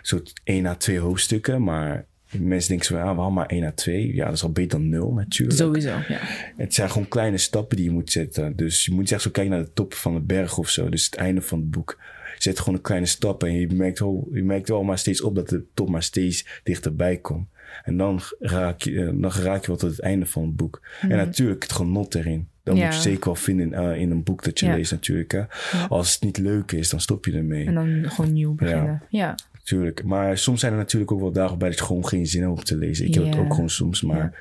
Zo 0.01 0.21
één 0.43 0.65
à 0.65 0.75
twee 0.75 0.99
hoofdstukken, 0.99 1.63
maar 1.63 2.05
mensen 2.37 2.69
denken 2.69 2.85
zo, 2.87 2.97
ja, 2.97 3.15
waarom 3.15 3.33
maar 3.33 3.45
één 3.45 3.63
à 3.63 3.71
twee? 3.71 4.15
Ja, 4.15 4.25
dat 4.25 4.33
is 4.33 4.43
al 4.43 4.51
beter 4.51 4.79
dan 4.79 4.89
nul 4.89 5.13
natuurlijk. 5.13 5.59
Sowieso, 5.59 5.89
ja. 6.07 6.19
Het 6.57 6.73
zijn 6.73 6.89
gewoon 6.89 7.07
kleine 7.07 7.37
stappen 7.37 7.75
die 7.77 7.85
je 7.85 7.91
moet 7.91 8.11
zetten. 8.11 8.55
Dus 8.55 8.85
je 8.85 8.91
moet 8.91 9.11
echt 9.11 9.21
zo 9.21 9.29
kijken 9.29 9.53
naar 9.53 9.63
de 9.63 9.73
top 9.73 9.93
van 9.93 10.13
de 10.13 10.19
berg 10.19 10.57
of 10.57 10.69
zo. 10.69 10.89
Dus 10.89 11.05
het 11.05 11.15
einde 11.15 11.41
van 11.41 11.59
het 11.59 11.71
boek. 11.71 11.97
Je 12.35 12.43
zet 12.45 12.59
gewoon 12.59 12.75
een 12.75 12.81
kleine 12.81 13.05
stap 13.05 13.43
en 13.43 13.53
je 13.53 13.67
merkt, 13.73 13.99
wel, 13.99 14.27
je 14.33 14.43
merkt 14.43 14.69
wel 14.69 14.83
maar 14.83 14.97
steeds 14.97 15.21
op 15.21 15.35
dat 15.35 15.49
de 15.49 15.63
top 15.73 15.89
maar 15.89 16.03
steeds 16.03 16.45
dichterbij 16.63 17.17
komt. 17.17 17.47
En 17.83 17.97
dan 17.97 18.19
raak 18.39 18.81
je, 18.81 18.99
eh, 18.99 19.05
dan 19.21 19.31
raak 19.31 19.61
je 19.61 19.67
wel 19.67 19.77
tot 19.77 19.89
het 19.89 19.99
einde 19.99 20.25
van 20.25 20.43
het 20.43 20.55
boek. 20.55 20.81
En 21.01 21.09
natuurlijk 21.09 21.63
het 21.63 21.71
genot 21.71 22.15
erin. 22.15 22.47
Dat 22.63 22.77
Ja. 22.77 22.85
moet 22.85 22.95
je 22.95 23.01
zeker 23.01 23.25
wel 23.25 23.35
vinden 23.35 23.65
in, 23.65 23.73
eh, 23.73 23.99
in 24.01 24.11
een 24.11 24.23
boek 24.23 24.43
dat 24.43 24.59
je 24.59 24.65
Ja. 24.65 24.75
leest 24.75 24.91
natuurlijk. 24.91 25.31
Hè. 25.31 25.43
Als 25.89 26.13
het 26.13 26.21
niet 26.23 26.37
leuk 26.37 26.71
is, 26.71 26.89
dan 26.89 26.99
stop 27.01 27.25
je 27.25 27.31
ermee. 27.31 27.65
En 27.65 27.73
dan 27.73 28.11
gewoon 28.11 28.33
nieuw 28.33 28.55
beginnen. 28.55 29.01
Ja. 29.09 29.35
Tuurlijk. 29.69 30.03
Maar 30.03 30.37
soms 30.37 30.59
zijn 30.59 30.71
er 30.71 30.77
natuurlijk 30.77 31.11
ook 31.11 31.19
wel 31.19 31.31
dagen 31.31 31.57
bij 31.57 31.69
dat 31.69 31.77
je 31.79 31.85
gewoon 31.85 32.07
geen 32.07 32.27
zin 32.27 32.41
hebt 32.41 32.53
om 32.57 32.63
te 32.63 32.77
lezen. 32.77 33.05
Ik 33.05 33.13
heb 33.13 33.25
het 33.25 33.37
ook 33.37 33.53
gewoon 33.53 33.69
soms. 33.69 34.01
Maar 34.01 34.39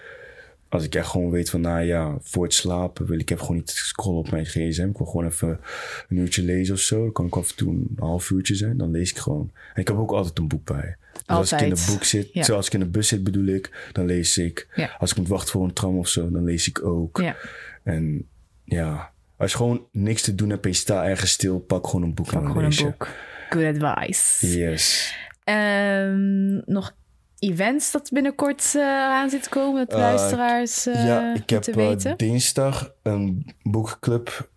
als 0.69 0.85
ik 0.85 0.95
echt 0.95 1.07
gewoon 1.09 1.31
weet 1.31 1.51
van, 1.51 1.61
nou 1.61 1.81
ja, 1.85 2.17
voor 2.21 2.45
het 2.45 2.55
slapen 2.55 3.07
wil 3.07 3.19
ik 3.19 3.31
even 3.31 3.43
gewoon 3.45 3.57
niet 3.57 3.71
scrollen 3.71 4.19
op 4.19 4.31
mijn 4.31 4.47
gsm. 4.47 4.89
Ik 4.89 4.97
wil 4.99 5.07
gewoon 5.07 5.27
even 5.27 5.61
een 6.09 6.17
uurtje 6.17 6.43
lezen 6.43 6.75
of 6.75 6.81
zo. 6.81 7.03
Dan 7.03 7.13
kan 7.13 7.27
ik 7.27 7.37
af 7.37 7.51
en 7.51 7.57
toe 7.57 7.73
een 7.73 7.97
half 7.99 8.31
uurtje 8.31 8.55
zijn. 8.55 8.77
Dan 8.77 8.91
lees 8.91 9.11
ik 9.11 9.19
gewoon. 9.19 9.51
En 9.75 9.81
ik 9.81 9.89
heb 9.89 9.97
ook 9.97 10.11
altijd 10.11 10.39
een 10.39 10.49
boek 10.49 10.65
bij. 10.65 10.97
Dus 11.13 11.23
als 11.27 11.53
ik 11.53 11.61
in 11.61 11.75
de 11.75 11.85
boek 11.91 12.05
zit, 12.05 12.29
Ja. 12.33 12.43
zoals 12.43 12.67
ik 12.67 12.73
in 12.73 12.81
de 12.81 12.87
bus 12.87 13.09
zit 13.09 13.25
bedoel 13.25 13.47
ik, 13.47 13.89
dan 13.93 14.07
lees 14.07 14.39
ik. 14.39 14.69
Ja. 14.75 14.97
Als 14.99 15.11
ik 15.11 15.17
moet 15.17 15.29
wachten 15.29 15.53
voor 15.53 15.65
een 15.65 15.73
tram 15.73 15.99
of 15.99 16.09
zo, 16.09 16.31
dan 16.31 16.45
lees 16.45 16.69
ik 16.69 16.85
ook. 16.85 17.21
Ja. 17.21 17.37
En 17.83 18.29
ja, 18.65 19.11
als 19.37 19.51
je 19.51 19.57
gewoon 19.57 19.87
niks 19.93 20.23
te 20.23 20.35
doen 20.35 20.51
hebt 20.51 20.65
en 20.65 20.71
je 20.71 20.77
staat 20.77 21.07
ergens 21.07 21.31
stil, 21.31 21.59
pak 21.59 21.87
gewoon 21.87 22.03
een 22.03 22.15
boek 22.15 22.33
en 22.33 22.43
dan 22.43 22.59
lees 22.59 22.79
je. 22.79 22.85
boek. 22.85 23.09
Good 23.49 23.83
advice. 23.83 24.59
Yes. 24.59 25.15
Ehm, 25.45 26.55
nog 26.73 26.97
events 27.39 27.93
dat 27.93 28.11
binnenkort 28.13 28.73
eh, 28.77 28.83
aan 28.87 29.31
zit 29.31 29.49
komen, 29.49 29.87
dat 29.87 29.93
Eh, 29.93 29.99
luisteraars 29.99 30.87
eh 30.87 31.07
ja, 31.07 31.35
ik 31.35 31.51
heb 31.51 31.65
weten. 31.65 32.17
dinsdag 32.17 32.95
een 33.03 33.47
boekclub 33.63 34.51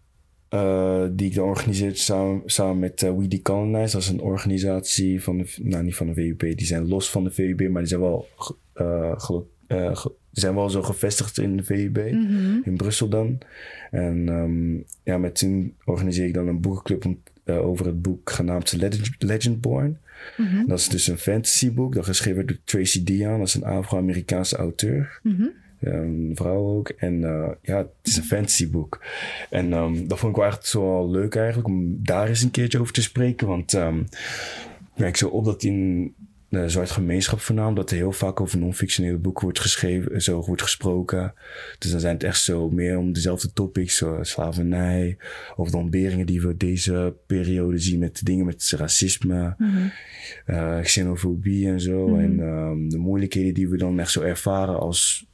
die 1.11 1.27
ik 1.29 1.35
dan 1.35 1.47
organiseer 1.47 1.95
samen, 1.95 2.41
samen 2.45 2.79
met 2.79 3.03
eh 3.03 3.11
We 3.15 3.27
Decolonize. 3.27 3.91
Dat 3.93 4.01
is 4.01 4.07
een 4.09 4.21
organisatie 4.21 5.23
van 5.23 5.37
de, 5.37 5.53
nou 5.61 5.83
niet 5.83 5.95
van 5.95 6.07
de 6.07 6.13
VUB, 6.13 6.39
die 6.39 6.65
zijn 6.65 6.87
los 6.87 7.09
van 7.09 7.23
de 7.23 7.31
VUB, 7.31 7.69
maar 7.69 7.81
die 7.81 7.89
zijn 7.89 8.01
wel, 8.01 8.27
ge- 9.17 10.11
zijn 10.31 10.55
wel 10.55 10.69
zo 10.69 10.81
gevestigd 10.81 11.37
in 11.37 11.57
de 11.57 11.63
VUB, 11.63 11.97
Mhm. 11.97 12.59
in 12.63 12.77
Brussel 12.77 13.07
dan. 13.09 13.37
En 13.91 14.29
ehm, 14.29 14.75
ja, 15.03 15.17
met 15.17 15.39
hun 15.39 15.75
organiseer 15.85 16.25
ik 16.25 16.33
dan 16.33 16.47
een 16.47 16.61
boekenclub 16.61 17.05
om, 17.05 17.21
eh, 17.43 17.65
over 17.65 17.85
het 17.85 18.01
boek 18.01 18.29
genaamd 18.29 18.71
Legend, 18.71 19.15
Legendborn. 19.19 19.97
Mhm. 20.37 20.67
Dat 20.67 20.79
is 20.79 20.89
dus 20.89 21.07
een 21.07 21.17
fantasyboek, 21.17 21.93
dat 21.93 22.05
geschreven 22.05 22.47
door 22.47 22.57
Tracy 22.63 23.03
Dion. 23.03 23.37
Dat 23.37 23.47
is 23.47 23.53
een 23.53 23.63
Afro-Amerikaanse 23.63 24.55
auteur. 24.55 25.19
Mhm. 25.23 25.45
Een 25.79 26.31
vrouw 26.35 26.77
ook. 26.77 26.89
En 26.89 27.23
eh, 27.23 27.49
ja, 27.61 27.77
het 27.77 27.87
is 28.03 28.17
een 28.17 28.23
fantasyboek. 28.23 29.03
En 29.49 29.73
ehm, 29.73 30.07
dat 30.07 30.19
vond 30.19 30.31
ik 30.31 30.41
wel 30.41 30.49
echt 30.49 30.65
zo 30.65 31.11
leuk 31.11 31.35
eigenlijk 31.35 31.67
om 31.67 31.99
daar 32.03 32.27
eens 32.27 32.41
een 32.41 32.51
keertje 32.51 32.79
over 32.79 32.93
te 32.93 33.01
spreken. 33.01 33.47
Want 33.47 33.73
ehm 33.73 33.99
ik 34.93 34.99
merk 34.99 35.17
zo 35.17 35.27
op 35.27 35.45
dat 35.45 35.63
in 35.63 36.13
de 36.51 36.69
zwarte 36.69 36.93
gemeenschap 36.93 37.39
voornamelijk... 37.39 37.79
dat 37.79 37.91
er 37.91 37.97
heel 37.97 38.11
vaak 38.11 38.41
over 38.41 38.57
non-fictionele 38.57 39.17
boeken 39.17 39.43
wordt 39.43 39.59
geschreven, 39.59 40.21
zo 40.21 40.41
wordt 40.41 40.61
gesproken. 40.61 41.33
Dus 41.79 41.91
dan 41.91 41.99
zijn 41.99 42.13
het 42.13 42.23
echt 42.23 42.41
zo 42.41 42.69
meer 42.69 42.97
om 42.97 43.13
dezelfde 43.13 43.53
topics, 43.53 43.95
zoals 43.97 44.29
slavernij... 44.29 45.17
of 45.55 45.69
de 45.69 45.77
ontberingen 45.77 46.25
die 46.25 46.41
we 46.41 46.57
deze 46.57 47.15
periode 47.27 47.77
zien 47.77 47.99
met 47.99 48.25
dingen 48.25 48.45
met 48.45 48.73
racisme 48.77 49.55
Mhm. 49.57 49.87
eh, 50.45 50.79
xenofobie 50.79 51.67
en 51.67 51.81
zo. 51.81 52.15
En 52.15 52.39
ehm, 52.39 52.89
de 52.89 52.97
moeilijkheden 52.97 53.53
die 53.53 53.69
we 53.69 53.77
dan 53.77 53.99
echt 53.99 54.11
zo 54.11 54.21
ervaren 54.21 54.79
als, 54.79 55.25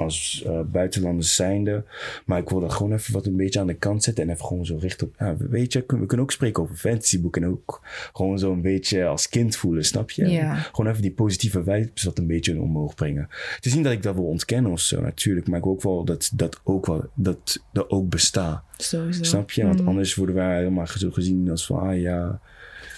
als 0.00 0.42
eh, 0.46 0.60
buitenlanders 0.60 1.34
zijnde. 1.34 1.84
Maar 2.24 2.38
ik 2.38 2.48
wil 2.48 2.60
dat 2.60 2.72
gewoon 2.72 2.92
even 2.92 3.12
wat 3.12 3.26
een 3.26 3.36
beetje 3.36 3.60
aan 3.60 3.66
de 3.66 3.74
kant 3.74 4.02
zetten. 4.02 4.24
En 4.24 4.30
even 4.30 4.44
gewoon 4.44 4.66
zo 4.66 4.76
richten 4.80 5.06
op... 5.06 5.14
Ja, 5.18 5.36
weet 5.36 5.72
je, 5.72 5.78
we 5.86 6.06
kunnen 6.06 6.20
ook 6.20 6.32
spreken 6.32 6.62
over 6.62 6.76
fantasyboeken. 6.76 7.42
En 7.42 7.48
ook 7.48 7.80
gewoon 8.12 8.38
zo 8.38 8.52
een 8.52 8.62
beetje 8.62 9.06
als 9.06 9.28
kind 9.28 9.56
voelen, 9.56 9.84
snap 9.84 10.10
je? 10.10 10.28
Ja. 10.28 10.54
Gewoon 10.54 10.90
even 10.90 11.02
die 11.02 11.10
positieve 11.10 11.62
vibes 11.62 12.02
wat 12.02 12.18
een 12.18 12.26
beetje 12.26 12.60
omhoog 12.60 12.94
brengen. 12.94 13.28
Het 13.56 13.66
is 13.66 13.74
niet 13.74 13.84
dat 13.84 13.92
ik 13.92 14.02
dat 14.02 14.14
wil 14.14 14.24
ontkennen 14.24 14.72
of 14.72 14.80
zo, 14.80 15.00
natuurlijk. 15.00 15.48
Maar 15.48 15.58
ik 15.58 15.64
wil 15.64 15.72
ook 15.72 15.82
wel 15.82 16.04
dat 16.04 16.30
dat 16.34 16.60
ook, 16.64 16.86
wel, 16.86 17.10
dat, 17.14 17.64
dat 17.72 17.90
ook 17.90 18.08
bestaat. 18.08 18.62
Sowieso. 18.76 19.22
Snap 19.22 19.50
je? 19.50 19.66
Want 19.66 19.86
anders 19.86 20.14
worden 20.14 20.34
wij 20.34 20.56
helemaal 20.56 20.86
zo 20.86 21.10
gezien 21.10 21.50
als 21.50 21.66
van, 21.66 21.80
ah 21.80 22.00
ja, 22.00 22.40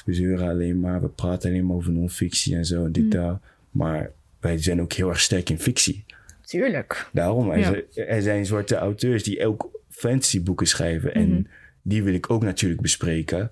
we 0.05 0.15
zeuren 0.15 0.49
alleen 0.49 0.81
maar, 0.81 1.01
we 1.01 1.09
praten 1.09 1.51
alleen 1.51 1.67
maar 1.67 1.77
over 1.77 1.93
non-fictie 1.93 2.57
en 2.57 2.65
zo 2.65 2.85
en 2.85 2.93
dit, 2.93 3.11
dat. 3.11 3.39
Maar 3.71 4.11
wij 4.41 4.59
zijn 4.59 4.81
ook 4.81 4.93
heel 4.93 5.09
erg 5.09 5.21
sterk 5.21 5.51
in 5.51 5.59
fictie. 5.59 6.05
Tuurlijk. 6.45 7.09
Daarom, 7.13 7.51
er, 7.51 7.59
Ja. 7.59 7.65
zijn- 7.91 8.09
er 8.09 8.23
zijn 8.23 8.47
zwarte 8.47 8.77
auteurs 8.77 9.23
die 9.23 9.47
ook 9.47 9.71
fantasyboeken 9.89 10.67
schrijven. 10.67 11.15
En 11.15 11.49
die 11.83 12.03
wil 12.03 12.15
ik 12.15 12.31
ook 12.31 12.43
natuurlijk 12.43 12.81
bespreken. 12.83 13.51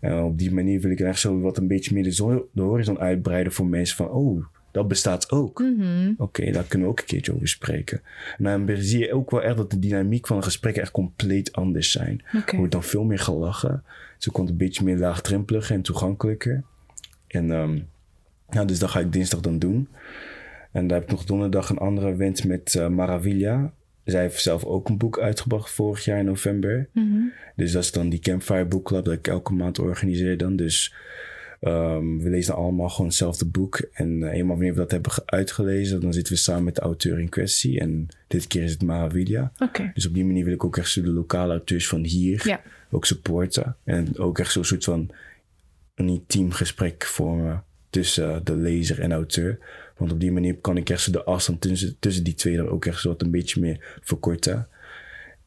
En 0.00 0.22
op 0.22 0.38
die 0.38 0.52
manier 0.52 0.80
wil 0.80 0.90
ik 0.90 1.00
echt 1.00 1.20
zo 1.20 1.40
wat 1.40 1.56
een 1.58 1.66
beetje 1.66 1.94
meer 1.94 2.02
de, 2.02 2.12
zo- 2.12 2.48
de 2.52 2.62
horizon 2.62 2.98
uitbreiden 2.98 3.52
voor 3.52 3.66
mensen 3.66 3.96
van, 3.96 4.08
oh, 4.10 4.44
dat 4.70 4.88
bestaat 4.88 5.30
ook. 5.30 5.58
Mhm. 5.58 6.12
Oké, 6.16 6.50
daar 6.50 6.64
kunnen 6.64 6.86
we 6.86 6.92
ook 6.92 7.00
een 7.00 7.06
keertje 7.06 7.34
over 7.34 7.48
spreken. 7.48 8.00
En 8.38 8.66
dan 8.66 8.76
zie 8.76 8.98
je 8.98 9.12
ook 9.14 9.30
wel 9.30 9.42
echt 9.42 9.56
dat 9.56 9.70
de 9.70 9.78
dynamiek 9.78 10.26
van 10.26 10.36
een 10.36 10.42
gesprek 10.42 10.76
echt 10.76 10.90
compleet 10.90 11.52
anders 11.52 11.90
zijn. 11.90 12.22
Er 12.46 12.56
wordt 12.56 12.72
dan 12.72 12.82
veel 12.82 13.04
meer 13.04 13.18
gelachen. 13.18 13.84
Ze 14.18 14.30
komt 14.30 14.48
een 14.48 14.56
beetje 14.56 14.84
meer 14.84 14.96
laagdrempeliger 14.98 15.74
en 15.74 15.82
toegankelijker. 15.82 16.62
En 17.26 17.50
ehm, 17.50 17.78
Ja, 18.52 18.64
dus 18.64 18.78
dat 18.78 18.90
ga 18.90 19.00
ik 19.00 19.12
dinsdag 19.12 19.40
dan 19.40 19.58
doen. 19.58 19.88
En 20.72 20.86
daar 20.86 20.98
heb 20.98 21.06
ik 21.08 21.14
nog 21.14 21.24
donderdag 21.24 21.70
een 21.70 21.78
andere 21.78 22.12
event 22.12 22.44
met 22.44 22.74
uh, 22.74 22.88
Maravilla. 22.88 23.72
Zij 24.04 24.20
heeft 24.20 24.42
zelf 24.42 24.64
ook 24.64 24.88
een 24.88 24.98
boek 24.98 25.18
uitgebracht 25.18 25.70
vorig 25.70 26.04
jaar 26.04 26.18
in 26.18 26.24
november. 26.24 26.88
Dus 27.56 27.72
dat 27.72 27.82
is 27.82 27.92
dan 27.92 28.08
die 28.08 28.18
Campfire 28.18 28.64
Book 28.64 28.84
Club 28.84 29.04
dat 29.04 29.14
ik 29.14 29.28
elke 29.28 29.52
maand 29.52 29.78
organiseer 29.78 30.36
dan. 30.36 30.56
Dus 30.56 30.94
um, 31.60 32.20
we 32.22 32.30
lezen 32.30 32.54
allemaal 32.54 32.88
gewoon 32.88 33.06
hetzelfde 33.06 33.46
boek. 33.46 33.76
En 33.92 34.20
uh, 34.20 34.32
eenmaal 34.32 34.56
wanneer 34.56 34.72
we 34.72 34.78
dat 34.78 34.90
hebben 34.90 35.12
uitgelezen, 35.24 36.00
dan 36.00 36.12
zitten 36.12 36.32
we 36.32 36.38
samen 36.38 36.64
met 36.64 36.74
de 36.74 36.80
auteur 36.80 37.18
in 37.18 37.28
kwestie. 37.28 37.80
En 37.80 38.08
dit 38.26 38.46
keer 38.46 38.62
is 38.62 38.72
het 38.72 38.82
Maravilla. 38.82 39.52
Dus 39.94 40.06
op 40.06 40.14
die 40.14 40.24
manier 40.24 40.44
wil 40.44 40.54
ik 40.54 40.64
ook 40.64 40.76
echt 40.76 40.90
zo 40.90 41.02
de 41.02 41.10
lokale 41.10 41.50
auteurs 41.52 41.88
van 41.88 42.04
hier 42.04 42.42
Ja. 42.44 42.60
ook 42.90 43.04
supporten. 43.06 43.76
En 43.84 44.18
ook 44.18 44.38
echt 44.38 44.52
zo'n 44.52 44.64
soort 44.64 44.84
van 44.84 45.10
een 45.94 46.08
intiem 46.08 46.50
gesprek 46.52 47.04
vormen 47.04 47.64
tussen 47.90 48.44
de 48.44 48.56
lezer 48.56 49.00
en 49.00 49.12
auteur. 49.12 49.58
Want 50.00 50.12
op 50.12 50.20
die 50.20 50.32
manier 50.32 50.56
kan 50.56 50.76
ik 50.76 50.90
echt 50.90 51.02
zo 51.02 51.10
de 51.10 51.24
afstand 51.24 51.60
tussen, 51.60 51.96
tussen 51.98 52.24
die 52.24 52.34
twee 52.34 52.56
dan 52.56 52.68
ook 52.68 52.84
echt 52.84 53.00
zo 53.00 53.08
wat 53.08 53.22
een 53.22 53.30
beetje 53.30 53.60
meer 53.60 53.98
verkorten. 54.00 54.68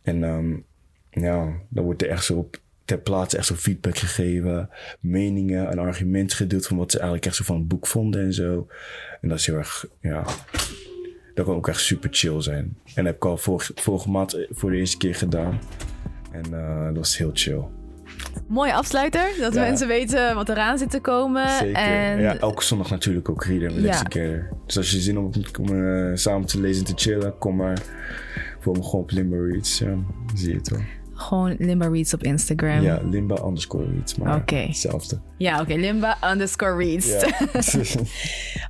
En 0.02 0.24
um, 0.24 0.66
ja, 1.10 1.54
dan 1.70 1.84
wordt 1.84 2.02
er 2.02 2.10
echt 2.10 2.26
zo 2.26 2.38
op 2.38 2.62
ter 2.86 2.98
plaatse 2.98 3.38
echt 3.38 3.48
zo 3.48 3.56
feedback 3.56 3.98
gegeven, 3.98 4.70
meningen 5.00 5.70
en 5.70 5.80
argumenten 5.80 6.38
gedeeld 6.38 6.68
van 6.68 6.78
wat 6.78 6.92
ze 6.92 6.98
eigenlijk 6.98 7.26
echt 7.26 7.36
zo 7.36 7.44
van 7.44 7.58
het 7.58 7.68
boek 7.68 7.88
vonden 7.88 8.22
en 8.22 8.34
zo. 8.34 8.68
En 9.22 9.30
dat 9.30 9.40
is 9.40 9.46
heel 9.46 9.56
erg, 9.56 9.86
ja, 10.02 10.26
dat 11.34 11.46
kan 11.46 11.56
ook 11.56 11.68
echt 11.68 11.82
super 11.82 12.10
chill 12.12 12.42
zijn. 12.42 12.64
En 12.64 12.94
dat 12.96 13.06
heb 13.06 13.16
ik 13.16 13.26
al 13.26 13.38
vorige, 13.38 13.72
vorige 13.76 14.10
maand 14.10 14.48
voor 14.50 14.72
de 14.72 14.78
eerste 14.78 14.98
keer 14.98 15.16
gedaan. 15.16 15.60
En 16.32 16.52
uh, 16.52 16.86
dat 16.86 16.96
was 16.96 17.18
heel 17.18 17.32
chill. 17.34 17.83
Mooie 18.48 18.74
afsluiter, 18.74 19.28
dat 19.40 19.54
Ja. 19.54 19.62
mensen 19.62 19.88
weten 19.88 20.36
wat 20.36 20.50
eraan 20.50 20.78
zit 20.78 20.90
te 20.92 21.00
komen. 21.00 21.50
Zeker. 21.50 21.76
En 21.76 22.20
Ja, 22.22 22.38
elke 22.38 22.64
zondag 22.64 22.90
natuurlijk 22.90 23.30
ook 23.30 23.44
Reader 23.46 23.82
Ja. 23.82 24.02
Together. 24.04 24.50
Dus 24.66 24.78
als 24.78 24.92
je 24.92 25.00
zin 25.00 25.16
hebt 25.32 25.60
om 25.60 25.70
uh, 25.70 26.16
samen 26.16 26.48
te 26.48 26.60
lezen 26.60 26.86
en 26.86 26.96
te 26.96 27.02
chillen, 27.10 27.38
kom 27.38 27.56
maar. 27.56 27.82
Voor 28.60 28.74
me 28.78 28.84
gewoon 28.84 29.02
op 29.02 29.12
Limbo 29.12 29.36
Reads. 29.38 29.80
Ja, 29.80 29.96
zie 30.36 30.50
je 30.50 30.56
het 30.56 30.70
wel. 30.70 30.80
gewoon 31.14 31.56
Limba 31.60 31.88
Reads 31.88 32.14
op 32.14 32.24
Instagram. 32.24 32.82
Ja, 32.82 33.02
Limba 33.10 33.38
underscore 33.46 33.86
Reads. 33.94 34.16
Maar 34.16 34.42
hetzelfde. 34.46 35.20
Ja, 35.38 35.62
oké. 35.62 35.74
Limba 35.74 36.18
underscore 36.32 36.76
Reads. 36.86 37.12
Ja. 37.12 37.28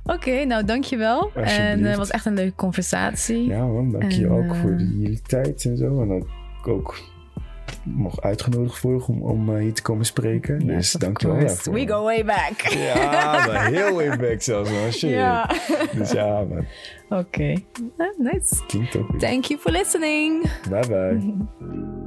Oké, 0.14 0.44
nou 0.44 0.64
dankjewel. 0.64 1.30
En 1.34 1.84
het 1.84 1.96
was 1.96 2.10
echt 2.10 2.26
een 2.26 2.34
leuke 2.34 2.54
conversatie. 2.54 3.46
ja 3.46 3.66
man, 3.66 3.90
dank 3.90 4.12
je 4.12 4.24
En, 4.24 4.30
ook 4.32 4.44
eh, 4.52 4.60
voor 4.60 4.76
die 4.76 4.98
jullie 4.98 5.20
tijd 5.20 5.64
en 5.64 5.76
zo. 5.76 6.02
En 6.02 6.08
dat 6.08 6.26
ik 6.60 6.68
ook 6.68 6.96
nog 7.84 8.20
uitgenodigd 8.22 8.78
voor 8.78 9.04
om, 9.06 9.22
om 9.22 9.48
uh, 9.50 9.60
hier 9.60 9.72
te 9.74 9.82
komen 9.82 10.06
spreken. 10.06 10.60
Yes, 10.60 10.74
dus 10.76 10.94
of 10.94 11.00
dank 11.00 11.20
je 11.20 11.26
wel 11.26 11.36
course. 11.36 11.54
daarvoor. 11.54 11.74
We 11.74 11.86
go 11.86 12.02
way 12.02 12.24
back. 12.24 12.60
Ja, 12.94 13.46
maar 13.46 13.66
heel 13.66 13.94
way 13.94 14.16
back 14.16 14.42
zelfs 14.42 14.70
man. 14.70 14.92
Shit. 14.92 15.10
Ja. 15.10 15.50
Dus 15.92 16.10
ja 16.10 16.44
man, 16.48 16.66
Oké. 17.08 17.52
Eh, 17.96 18.06
nice. 18.18 18.66
klinkt 18.66 18.96
ook 18.96 19.10
weer. 19.10 19.20
Thank 19.20 19.44
you 19.44 19.60
for 19.60 19.70
listening. 19.70 20.46
Bye 20.70 20.86
bye. 20.88 21.34